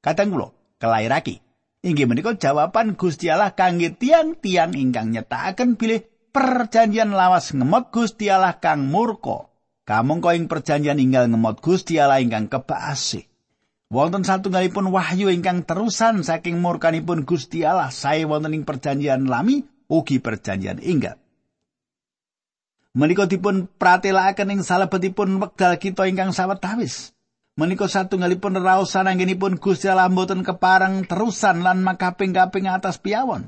Kadang 0.05 0.37
kula 0.37 0.53
kelairake 0.77 1.41
inggih 1.81 2.05
menika 2.05 2.37
jawaban 2.37 2.93
Gusti 2.93 3.33
Allah 3.33 3.57
kangge 3.57 3.97
tiang-tiang 3.97 4.77
ingkang 4.77 5.09
nyetakaken 5.09 5.73
bilih 5.73 6.05
perjanjian 6.29 7.17
lawas 7.17 7.49
ngemot 7.49 7.89
Gusti 7.89 8.29
Allah 8.29 8.61
kang 8.61 8.85
murka 8.85 9.46
Kamangka 9.87 10.35
ing 10.35 10.51
perjanjian 10.51 10.99
inggal 10.99 11.31
ngemot 11.31 11.63
Gusti 11.63 11.95
Allah 11.95 12.19
ingkang 12.19 12.51
kebaasih. 12.51 13.23
Wonten 13.87 14.27
satunggalipun 14.27 14.91
wahyu 14.91 15.31
ingkang 15.31 15.63
terusan 15.63 16.27
saking 16.27 16.59
murkanipun 16.59 17.23
Gusti 17.23 17.63
Allah 17.63 17.87
sae 17.87 18.27
wonten 18.27 18.51
ing 18.51 18.67
perjanjian 18.67 19.31
lami 19.31 19.63
ugi 19.87 20.19
perjanjian 20.19 20.83
inggal. 20.83 21.15
Menika 22.99 23.31
dipun 23.31 23.71
pratelakaken 23.79 24.59
ing 24.59 24.61
salebetipun 24.67 25.39
wekdal 25.39 25.79
kita 25.79 26.03
ingkang 26.11 26.35
sawetawis. 26.35 27.15
Menika 27.55 27.87
satunggalipun 27.87 28.59
raosan 28.59 29.07
anggenipun 29.07 29.55
Gusti 29.55 29.87
Allah 29.87 30.11
mboten 30.11 30.43
keparang 30.43 31.07
terusan 31.07 31.63
lan 31.63 31.79
makaping-kaping 31.87 32.67
atas 32.67 32.99
piawon. 32.99 33.47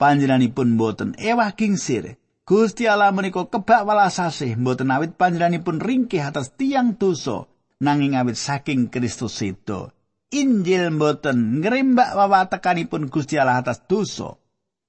Panjenenganipun 0.00 0.80
mboten 0.80 1.12
ewah 1.20 1.52
kingsir. 1.52 2.16
Gusti 2.46 2.86
Allah 2.86 3.10
menika 3.10 3.42
kebak 3.50 3.82
welas 3.82 4.22
asih 4.22 4.54
mboten 4.54 4.94
awit 4.94 5.18
panjenenganipun 5.18 5.82
ringkih 5.82 6.22
atas 6.22 6.54
tiang 6.54 6.94
dosa 6.94 7.50
nanging 7.82 8.14
awit 8.14 8.38
saking 8.38 8.86
Kristus 8.86 9.34
sedo. 9.34 9.90
Injil 10.30 10.94
mboten 10.94 11.58
ngrembak 11.58 12.14
wawatekanipun 12.14 13.10
Gusti 13.10 13.34
Allah 13.34 13.66
atas 13.66 13.82
dosa. 13.90 14.38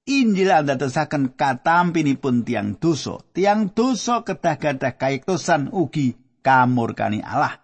Injil 0.06 0.54
andadosaken 0.54 1.34
katampinipun 1.34 2.46
tiang 2.46 2.78
dosa. 2.78 3.18
Tiang 3.34 3.74
dosa 3.74 4.22
kedah 4.22 4.54
gadah 4.54 4.94
kayektosan 4.94 5.74
ugi 5.74 6.14
kamurkani 6.46 7.26
Allah. 7.26 7.58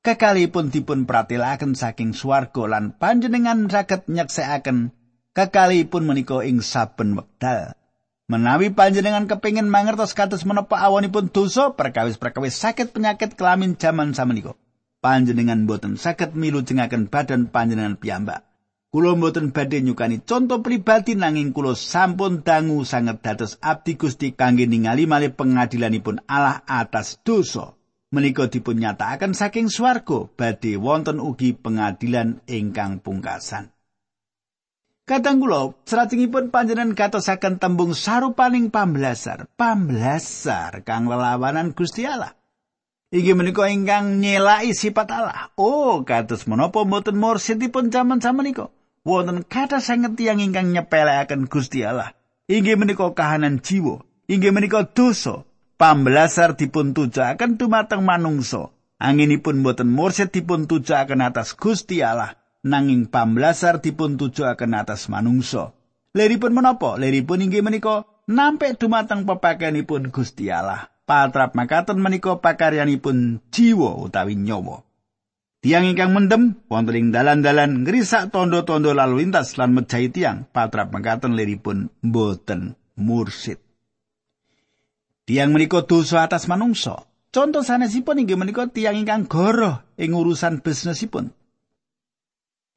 Kekalipun 0.00 0.72
dipun 0.72 1.04
pratilaken 1.04 1.76
saking 1.76 2.16
swarga 2.16 2.64
lan 2.64 2.96
panjenengan 2.96 3.68
saged 3.68 4.08
nyeksekaken 4.08 4.96
kekalipun 5.36 6.08
menika 6.08 6.40
ing 6.40 6.64
saben 6.64 7.12
wekdal. 7.12 7.83
Menawi 8.24 8.72
panjenengan 8.72 9.28
kepingin 9.28 9.68
mangertos 9.68 10.16
kados 10.16 10.48
menapa 10.48 10.80
awonipun 10.80 11.28
dosa 11.28 11.76
perkawis-perkawis 11.76 12.56
sakit 12.56 12.96
penyakit 12.96 13.36
kelamin 13.36 13.76
jaman 13.76 14.16
samenika. 14.16 14.56
Panjenengan 15.04 15.68
boten 15.68 16.00
sakit 16.00 16.32
milu 16.32 16.64
jengaken 16.64 17.12
badan 17.12 17.52
panjenengan 17.52 18.00
piyambak. 18.00 18.48
Kulo 18.88 19.12
boten 19.20 19.52
badhe 19.52 19.84
nyukani 19.84 20.24
contoh 20.24 20.64
pribadi 20.64 21.20
nanging 21.20 21.52
kulo 21.52 21.76
sampun 21.76 22.40
dangu 22.40 22.80
sanget 22.88 23.20
dados 23.20 23.60
abdi 23.60 24.00
Gusti 24.00 24.32
kangge 24.32 24.64
ningali 24.64 25.04
malih 25.04 25.36
pengadilanipun 25.36 26.24
Allah 26.24 26.64
atas 26.64 27.20
dosa. 27.20 27.76
Menika 28.08 28.48
dipun 28.48 28.80
nyatakaken 28.80 29.36
saking 29.36 29.68
swarga 29.68 30.32
badhe 30.32 30.80
wonten 30.80 31.20
ugi 31.20 31.52
pengadilan 31.52 32.40
ingkang 32.48 33.04
pungkasan. 33.04 33.73
Kadang 35.04 35.36
kula 35.36 35.76
srajengipun 35.84 36.48
panjenengan 36.48 36.96
gatosaken 36.96 37.60
tembung 37.60 37.92
sarupaning 37.92 38.72
pamblasar, 38.72 39.52
pamblasar 39.52 40.80
kang 40.80 41.12
lelawanan 41.12 41.76
Gusti 41.76 42.08
Allah. 42.08 42.32
Iki 43.12 43.36
menika 43.36 43.68
ingkang 43.68 44.24
nyelai 44.24 44.72
sifat 44.72 45.12
Allah. 45.12 45.52
Oh, 45.60 46.00
kados 46.08 46.48
menapa 46.48 46.88
mboten 46.88 47.20
mursidipun 47.20 47.92
jaman 47.92 48.24
samenika. 48.24 48.72
Wonten 49.04 49.44
kata 49.44 49.84
sanget 49.84 50.16
tiyang 50.16 50.40
ingkang 50.40 50.72
nyepelekaken 50.72 51.52
Gusti 51.52 51.84
Allah. 51.84 52.16
Inggih 52.48 52.80
menika 52.80 53.12
kahanan 53.12 53.60
jiwa, 53.60 54.00
inggih 54.24 54.56
menika 54.56 54.88
dosa. 54.88 55.44
Pamblasar 55.76 56.56
dipun 56.56 56.96
tujaken 56.96 57.60
dumateng 57.60 58.08
manungsa. 58.08 58.72
Anginipun 58.96 59.60
boten 59.60 59.92
mursid 59.92 60.32
dipun 60.32 60.64
tujuaken 60.64 61.20
atas 61.20 61.52
Gusti 61.52 62.00
Allah, 62.00 62.40
nanging 62.64 63.12
pamblasar 63.12 63.78
dipun 63.84 64.16
tujuaken 64.16 64.72
atas 64.74 65.12
manungsa. 65.12 65.76
Leripun 66.16 66.56
menapa? 66.56 66.96
Leripun 66.96 67.44
inggih 67.44 67.60
menika 67.60 68.08
nampik 68.24 68.80
dumateng 68.80 69.28
pepakenipun 69.28 70.08
Gusti 70.08 70.48
Allah. 70.48 70.88
Patrap 71.04 71.52
makaten 71.52 72.00
menika 72.00 72.40
pakaryanipun 72.40 73.44
jiwa 73.52 74.00
utawi 74.00 74.40
nyawa. 74.40 74.80
Tiang 75.60 75.84
ingkang 75.84 76.12
mendem 76.12 76.60
wonten 76.68 77.12
dalan-dalan 77.12 77.84
ngrisak 77.84 78.32
tondo-tondo 78.32 78.92
lalu 78.92 79.24
lintas 79.24 79.56
lan 79.56 79.72
mejahi 79.72 80.12
tiang 80.12 80.48
patrap 80.48 80.92
makaten 80.92 81.36
liripun 81.36 81.92
boten 82.00 82.76
mursid. 82.96 83.60
Tiang 85.24 85.56
menika 85.56 85.84
dosa 85.84 86.24
atas 86.24 86.48
manungsa. 86.48 87.08
Contoh 87.32 87.64
sanesipun 87.64 88.20
inggih 88.20 88.36
menika 88.36 88.68
tiang 88.68 88.96
ingkang 88.96 89.24
goroh 89.24 89.80
ing 89.96 90.12
urusan 90.12 90.60
bisnisipun. 90.60 91.32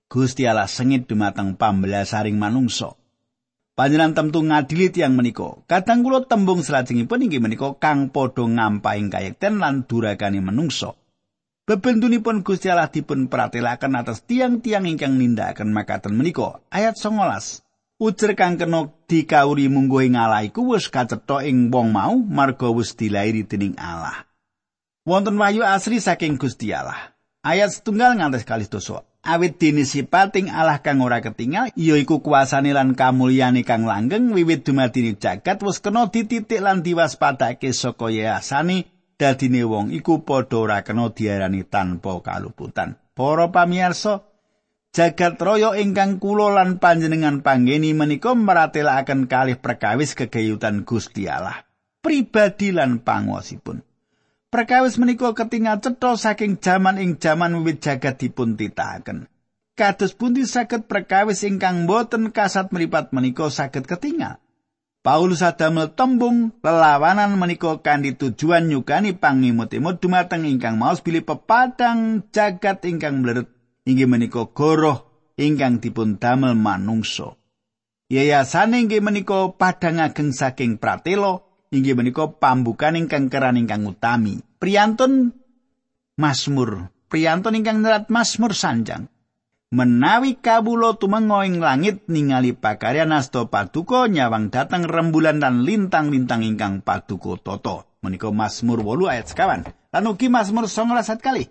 Gusti 0.08 0.48
Allah 0.48 0.72
sengit 0.72 1.08
dumateng 1.08 1.60
pambelasaring 1.60 2.40
manungsa. 2.40 2.96
Panjenengan 3.78 4.18
temtu 4.18 4.42
ngadili 4.42 4.90
tiang 4.90 5.14
menika. 5.14 5.62
Kadang 5.70 6.02
kula 6.02 6.26
tembung 6.26 6.66
salajengipun 6.66 7.30
inggih 7.30 7.44
menika 7.44 7.78
kang 7.78 8.10
padha 8.10 8.48
ngampaing 8.48 9.14
kayekten 9.14 9.62
lan 9.62 9.86
durakane 9.86 10.42
manungsa. 10.42 10.98
Bebentunipun 11.68 12.42
Gusti 12.42 12.72
Allah 12.72 12.90
dipun 12.90 13.28
pratelaken 13.28 14.00
atas 14.00 14.24
tiang-tiang 14.24 14.88
ingkang 14.88 15.20
nindakaken 15.20 15.70
makaten 15.70 16.16
menika. 16.16 16.64
Ayat 16.74 16.98
19. 16.98 18.02
Ujar 18.02 18.32
kang 18.34 18.56
kena 18.58 18.90
dikawuri 19.06 19.70
mungguh 19.70 20.10
ing 20.10 20.18
Allah 20.18 20.48
iku 20.48 20.74
wis 20.74 20.90
kacetha 20.90 21.44
ing 21.46 21.70
wong 21.70 21.94
mau 21.94 22.16
marga 22.18 22.72
wis 22.72 22.96
dilairi 22.96 23.46
dening 23.46 23.78
Allah. 23.78 24.28
wonten 25.08 25.40
wahyu 25.40 25.64
asri 25.64 26.04
saking 26.04 26.36
Gusti 26.36 26.76
Allah. 26.76 27.16
Ayat 27.40 27.72
setunggal 27.72 28.20
ngantos 28.20 28.44
kali 28.44 28.68
dosa. 28.68 29.07
Awit 29.28 29.60
dene 29.60 29.84
sipating 29.84 30.48
Allah 30.48 30.80
kang 30.80 31.04
ora 31.04 31.20
ketinggal, 31.20 31.76
ya 31.76 32.00
iku 32.00 32.24
kuasane 32.24 32.72
lan 32.72 32.96
kamulyane 32.96 33.68
kang 33.68 33.84
langgeng 33.84 34.32
wiwit 34.32 34.64
dumadine 34.64 35.20
jagat 35.20 35.60
wis 35.68 35.84
kena 35.84 36.08
dititik 36.08 36.64
lan 36.64 36.80
diwaspadake 36.80 37.76
saka 37.76 38.08
yasane 38.08 38.88
dadine 39.20 39.68
wong 39.68 39.92
iku 39.92 40.24
padha 40.24 40.56
ora 40.64 40.80
kena 40.80 41.12
diarani 41.12 41.68
tanpa 41.68 42.24
kaluputan. 42.24 42.96
Para 43.12 43.52
pamirsa, 43.52 44.24
jagat 44.96 45.36
raya 45.44 45.76
ingkang 45.76 46.24
kula 46.24 46.56
lan 46.56 46.80
panjenengan 46.80 47.44
panggeni 47.44 47.92
menika 47.92 48.32
meratelaken 48.32 49.28
kalih 49.28 49.60
perkawis 49.60 50.16
kegayutan 50.16 50.88
Gusti 50.88 51.28
Allah. 51.28 51.68
Pribadi 52.00 52.72
lan 52.72 53.04
pangwasipun. 53.04 53.87
Perkawis 54.58 54.98
menika 54.98 55.38
ketingal 55.38 55.78
cetha 55.86 56.18
saking 56.18 56.58
jaman 56.58 56.98
ing 56.98 57.22
jaman 57.22 57.62
wiwit 57.62 57.78
jagat 57.78 58.18
dipun 58.18 58.58
titahaken. 58.58 59.30
Kados 59.78 60.18
pundi 60.18 60.50
saged 60.50 60.90
perkawis 60.90 61.46
ingkang 61.46 61.86
boten 61.86 62.34
kasat 62.34 62.74
meripat 62.74 63.14
menika 63.14 63.54
saged 63.54 63.86
ketingal. 63.86 64.42
Paulus 65.06 65.46
adamel 65.46 65.94
tembung 65.94 66.58
lelawanan 66.66 67.38
menika 67.38 67.86
kanthi 67.86 68.18
tujuan 68.18 68.66
nyukani 68.66 69.14
pangimut-imut 69.14 70.02
dumateng 70.02 70.50
ingkang 70.50 70.82
maos 70.82 71.06
bilih 71.06 71.22
pepadang 71.22 72.26
jagat 72.34 72.82
ingkang 72.90 73.22
mleret 73.22 73.54
inggih 73.86 74.10
menika 74.10 74.42
goroh 74.58 75.06
ingkang 75.38 75.78
dipun 75.78 76.18
damel 76.18 76.58
manungsa. 76.58 77.38
Yayasan 78.10 78.74
inggih 78.74 79.06
menika 79.06 79.54
padang 79.54 80.02
ageng 80.02 80.34
saking 80.34 80.82
pratelo 80.82 81.46
inggih 81.70 81.94
menika 81.94 82.26
pambukan 82.26 82.98
ingkang 82.98 83.30
keran 83.30 83.62
ingkang 83.62 83.86
utami. 83.86 84.47
Priyantun 84.58 85.38
Mazmur, 86.18 86.90
priyantun 87.14 87.62
ingkang 87.62 87.86
nyerat 87.86 88.10
Mazmur 88.10 88.58
sanjang. 88.58 89.06
Menawi 89.70 90.42
kawula 90.42 90.98
tumenga 90.98 91.46
ing 91.46 91.62
langit 91.62 92.10
ningali 92.10 92.58
pakaryan 92.58 93.14
paduka 93.52 94.10
nyawang 94.10 94.50
dateng 94.50 94.88
rembulan 94.88 95.38
dan 95.38 95.62
lintang-lintang 95.62 96.42
ingkang 96.42 96.82
paduka 96.82 97.38
tata. 97.38 97.86
Menika 98.02 98.34
Mazmur 98.34 98.82
8 98.82 99.14
ayat 99.14 99.26
sekawan. 99.30 99.62
Lan 99.94 100.10
ugi 100.10 100.32
Mazmur 100.32 100.66
19 100.66 101.06
ayat 101.06 101.22
kali. 101.22 101.46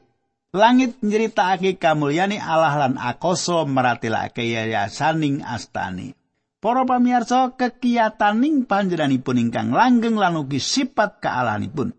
Langit 0.56 0.98
nyeritakake 1.04 1.78
kamulyane 1.78 2.42
Allah 2.42 2.74
lan 2.74 2.94
akoso 2.98 3.68
meratelake 3.68 4.50
yayasaning 4.50 5.46
astani. 5.46 6.16
Para 6.58 6.82
pamirsa, 6.82 7.54
kekiyataning 7.54 8.66
panjenenganipun 8.66 9.38
ingkang 9.38 9.70
langgeng 9.70 10.18
lan 10.18 10.40
sifat 10.58 11.20
kealahanipun. 11.22 11.94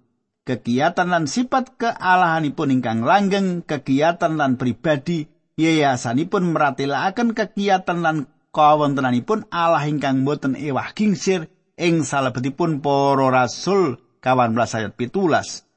Kegiatan 0.48 1.12
lan 1.12 1.28
sifat 1.28 1.76
kealahanipun 1.76 2.80
ingkang 2.80 3.04
langgeng, 3.04 3.68
kegiatan 3.68 4.40
lan 4.40 4.56
pribadi 4.56 5.28
yayasanipun 5.60 6.56
meratelaken 6.56 7.36
kegiatan 7.36 8.00
lan 8.00 8.32
kawontenanipun 8.56 9.52
Allah 9.52 9.84
ingkang 9.92 10.24
boten 10.24 10.56
ewah 10.56 10.96
gingsir 10.96 11.52
ing 11.76 12.08
salebetipun 12.08 12.80
para 12.80 13.28
rasul 13.28 14.00
kawan 14.24 14.56
belas 14.56 14.72
ayat 14.72 14.96
pitulas. 14.96 15.68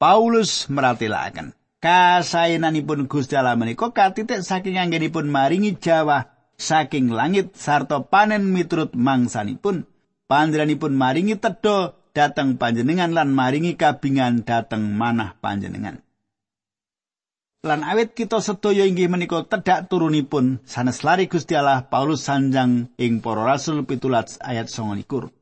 Paulus 0.00 0.72
meratelaken 0.72 1.52
kasainanipun 1.84 3.04
Gusti 3.04 3.36
Allah 3.36 3.60
menika 3.60 3.92
katitik 3.92 4.40
saking 4.40 4.80
anggenipun 4.80 5.28
maringi 5.28 5.76
jawah 5.76 6.32
saking 6.56 7.12
langit 7.12 7.52
sarta 7.60 8.00
panen 8.08 8.48
miturut 8.56 8.96
mangsanipun 8.96 9.84
panjenenganipun 10.24 10.96
maringi 10.96 11.36
tedha 11.36 11.92
dateng 12.14 12.56
panjenengan 12.56 13.10
lan 13.10 13.34
maringi 13.34 13.74
kabingan 13.74 14.46
dateng 14.46 14.94
manah 14.94 15.34
panjenengan 15.42 15.98
lan 17.66 17.80
awit 17.82 18.14
kita 18.14 18.38
sedaya 18.38 18.86
inggih 18.86 19.10
menika 19.10 19.42
tedhak 19.42 19.90
turunipun 19.90 20.62
sanes 20.62 21.02
lari 21.02 21.26
Gusti 21.26 21.58
Allah 21.58 21.90
Paulus 21.90 22.22
sanjang 22.22 22.94
ing 22.96 23.18
para 23.18 23.42
rasul 23.42 23.82
pitulat 23.82 24.38
ayat 24.40 24.70
29 24.70 25.34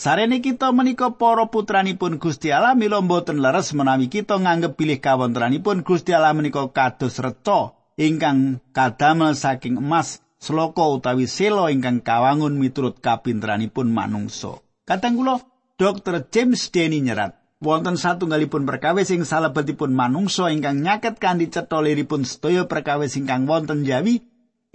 Sarene 0.00 0.40
kita 0.40 0.72
menika 0.72 1.12
para 1.12 1.44
putranipun 1.52 2.16
Gusti 2.16 2.48
Allah 2.48 2.72
mila 2.72 3.04
boten 3.04 3.44
leres 3.44 3.76
menawi 3.76 4.08
kita 4.08 4.40
nganggep 4.40 4.76
pilih 4.76 4.96
kawontenanipun 4.96 5.84
Gusti 5.84 6.16
Allah 6.16 6.32
menika 6.32 6.68
kados 6.72 7.20
reca 7.20 7.76
ingkang 8.00 8.64
kadamel 8.72 9.36
saking 9.36 9.76
emas 9.76 10.24
sloka 10.40 10.88
utawi 10.88 11.28
selo 11.28 11.68
ingkang 11.68 12.00
kawangun 12.00 12.56
miturut 12.56 12.96
kapinteranipun 13.04 13.92
manungsa. 13.92 14.64
Kadang 14.88 15.20
kula 15.20 15.36
Dr. 15.80 16.28
James 16.28 16.68
Denny 16.68 17.00
nyerat 17.00 17.40
wonten 17.56 17.96
satunggalipun 17.96 18.68
perkawis 18.68 19.08
ing 19.16 19.24
salebetipun 19.24 19.96
manungsa 19.96 20.52
ingkang 20.52 20.84
nyaket 20.84 21.16
kanthi 21.16 21.48
cetha 21.48 21.80
liripun 21.80 22.28
sedaya 22.28 22.68
perkawis 22.68 23.16
ingkang 23.16 23.48
wonten 23.48 23.88
jawi 23.88 24.20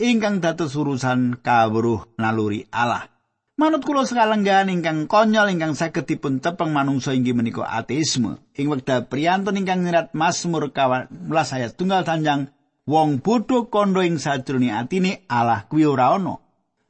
ingkang 0.02 0.42
dados 0.42 0.74
urusan 0.74 1.46
kawruh 1.46 2.10
naluri 2.18 2.66
Allah. 2.74 3.06
Manut 3.54 3.86
kula 3.86 4.10
sakalenggan 4.10 4.74
ingkang 4.74 5.06
konyol 5.06 5.54
ingkang 5.54 5.78
saged 5.78 6.10
dipun 6.10 6.42
tepeng 6.42 6.74
manungsa 6.74 7.14
inggih 7.14 7.38
menika 7.38 7.70
ateisme. 7.70 8.42
Ing 8.58 8.74
wekdal 8.74 9.06
priyantun 9.06 9.62
ingkang 9.62 9.86
nyerat 9.86 10.18
Mazmur 10.18 10.74
11 10.74 11.22
ayat 11.30 11.78
tunggal 11.78 12.02
tanjang 12.02 12.50
wong 12.90 13.22
bodho 13.22 13.70
kandha 13.70 14.02
ing 14.10 14.18
sajroning 14.18 14.74
atine 14.74 15.22
Allah 15.30 15.70
kuwi 15.70 15.86
ora 15.86 16.18
ana. 16.18 16.42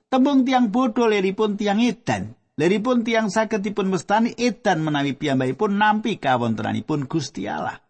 Tembung 0.07 0.47
tiang 0.47 0.71
bodho 0.71 1.03
leripun 1.03 1.59
tiang 1.59 1.83
edan. 1.83 2.31
Leripun 2.55 3.03
tiang 3.03 3.27
saged 3.27 3.67
dipun 3.67 3.91
mestani 3.91 4.31
edan 4.39 4.79
menawi 4.79 5.11
piyambakipun 5.11 5.75
nampi 5.75 6.15
kawontenanipun 6.15 7.03
Gusti 7.03 7.51
Allah. 7.51 7.83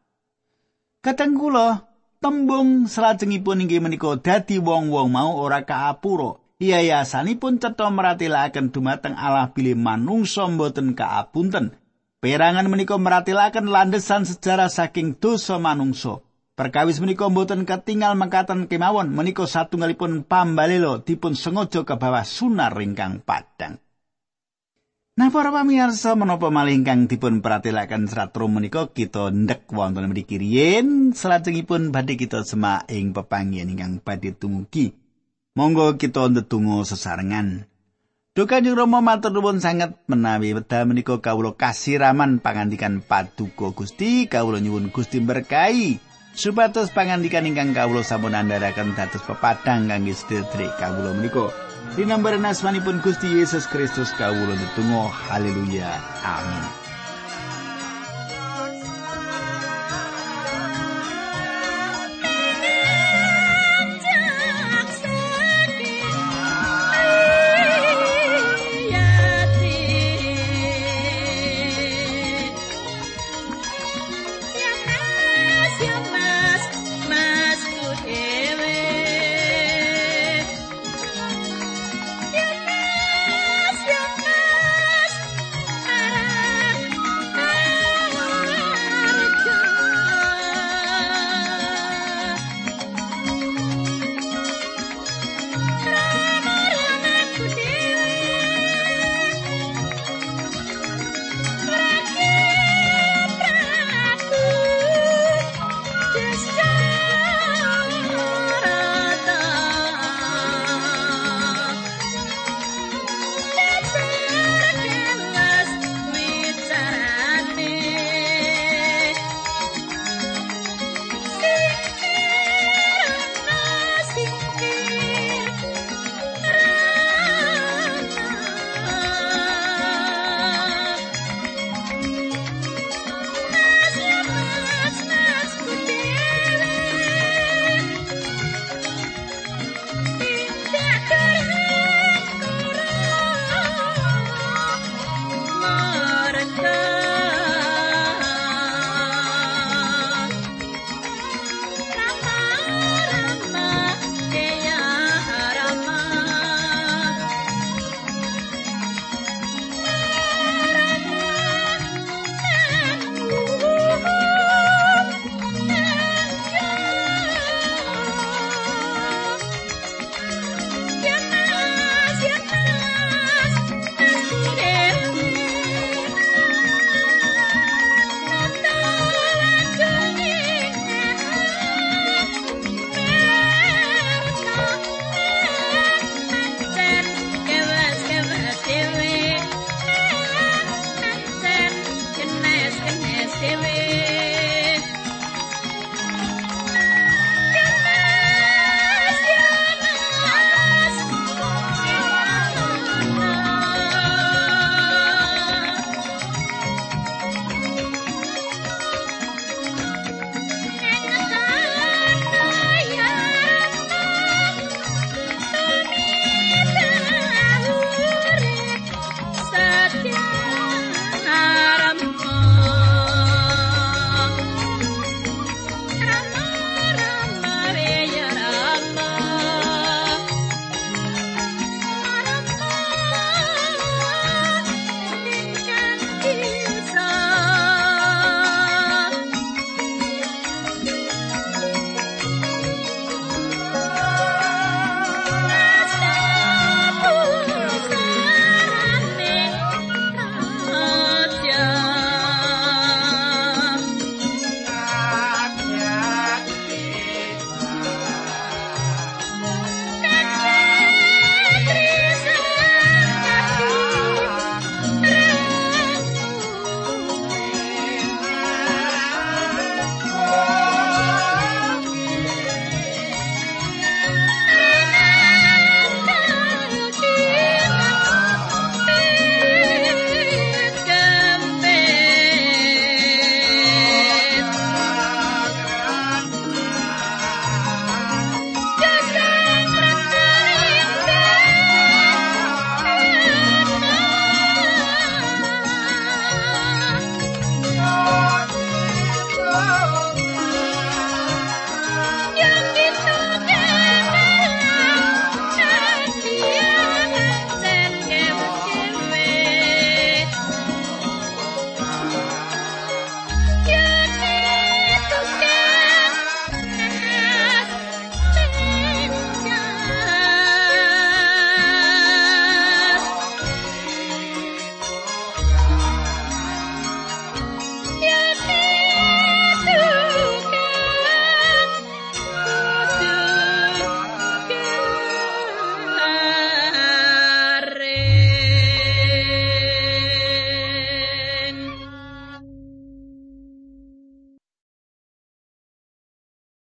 Kadang 1.06 1.38
kula 1.38 1.86
tembung 2.18 2.90
salajengipun 2.90 3.62
inggih 3.62 3.78
menika 3.78 4.18
dadi 4.18 4.58
wong-wong 4.58 5.14
mau 5.14 5.38
ora 5.38 5.62
kaapura. 5.62 6.42
Yayasanipun 6.58 7.62
cetha 7.62 7.94
meratelaken 7.94 8.74
dumateng 8.74 9.14
Allah 9.14 9.54
bilih 9.54 9.78
manungsa 9.78 10.50
mboten 10.50 10.98
kaapunten. 10.98 11.78
Perangan 12.18 12.66
menika 12.66 12.98
meratelaken 12.98 13.70
landesan 13.70 14.26
sejarah 14.26 14.74
saking 14.74 15.22
dosa 15.22 15.62
manungsa. 15.62 16.26
Perkawis 16.58 16.98
menika 16.98 17.30
mboten 17.30 17.70
ketinggal 17.70 18.18
mengkatan 18.18 18.66
kemawon 18.66 19.14
menika 19.14 19.46
satunggalipun 19.46 20.26
pambalelo 20.26 21.06
dipun 21.06 21.38
sengaja 21.38 21.86
ke 21.86 22.02
bawah 22.02 22.26
sunar 22.26 22.74
ringkang 22.74 23.22
padang. 23.22 23.85
Nah 25.16 25.32
para 25.32 25.48
pamirsa 25.48 26.12
menapa 26.20 26.52
malih 26.52 26.76
ingkang 26.76 27.08
dipun 27.08 27.40
pratelaken 27.40 28.04
serat 28.12 28.36
menika 28.36 28.92
kita 28.92 29.32
ndek 29.32 29.64
wonten 29.72 30.12
mriki 30.12 30.36
riyin 30.36 31.16
salajengipun 31.16 31.96
badhe 31.96 32.20
kita 32.20 32.44
semak 32.44 32.84
ing 32.92 33.16
pepanggihan 33.16 33.72
ingkang 33.72 34.04
badhe 34.04 34.36
tumugi. 34.36 34.92
Monggo 35.56 35.96
kita 35.96 36.28
ndedonga 36.28 36.84
sesarengan. 36.84 37.64
Duka 38.36 38.60
Kanjeng 38.60 38.76
Rama 38.76 39.00
matur 39.00 39.32
nuwun 39.32 39.64
sanget 39.64 39.96
menawi 40.12 40.52
wedal 40.52 40.84
menika 40.84 41.24
kawula 41.24 41.56
kasiraman 41.56 42.44
pangandikan 42.44 43.00
paduka 43.00 43.72
Gusti, 43.72 44.28
kawula 44.28 44.60
nyuwun 44.60 44.92
Gusti 44.92 45.24
berkahi 45.24 45.96
supados 46.36 46.92
pangandikan 46.92 47.48
ingkang 47.48 47.72
kawula 47.72 48.04
sampun 48.04 48.36
andharaken 48.36 48.92
dados 48.92 49.24
pepadang 49.24 49.88
kangge 49.88 50.12
sedherek 50.12 50.76
kawula 50.76 51.16
menika. 51.16 51.56
Dinambaran 51.94 52.50
asmanipun 52.50 52.98
Gusti 53.06 53.30
Yesus 53.38 53.70
Kristus 53.70 54.10
kawula 54.18 54.58
netunggal 54.58 55.14
haleluya. 55.30 55.94
Amin. 56.26 56.85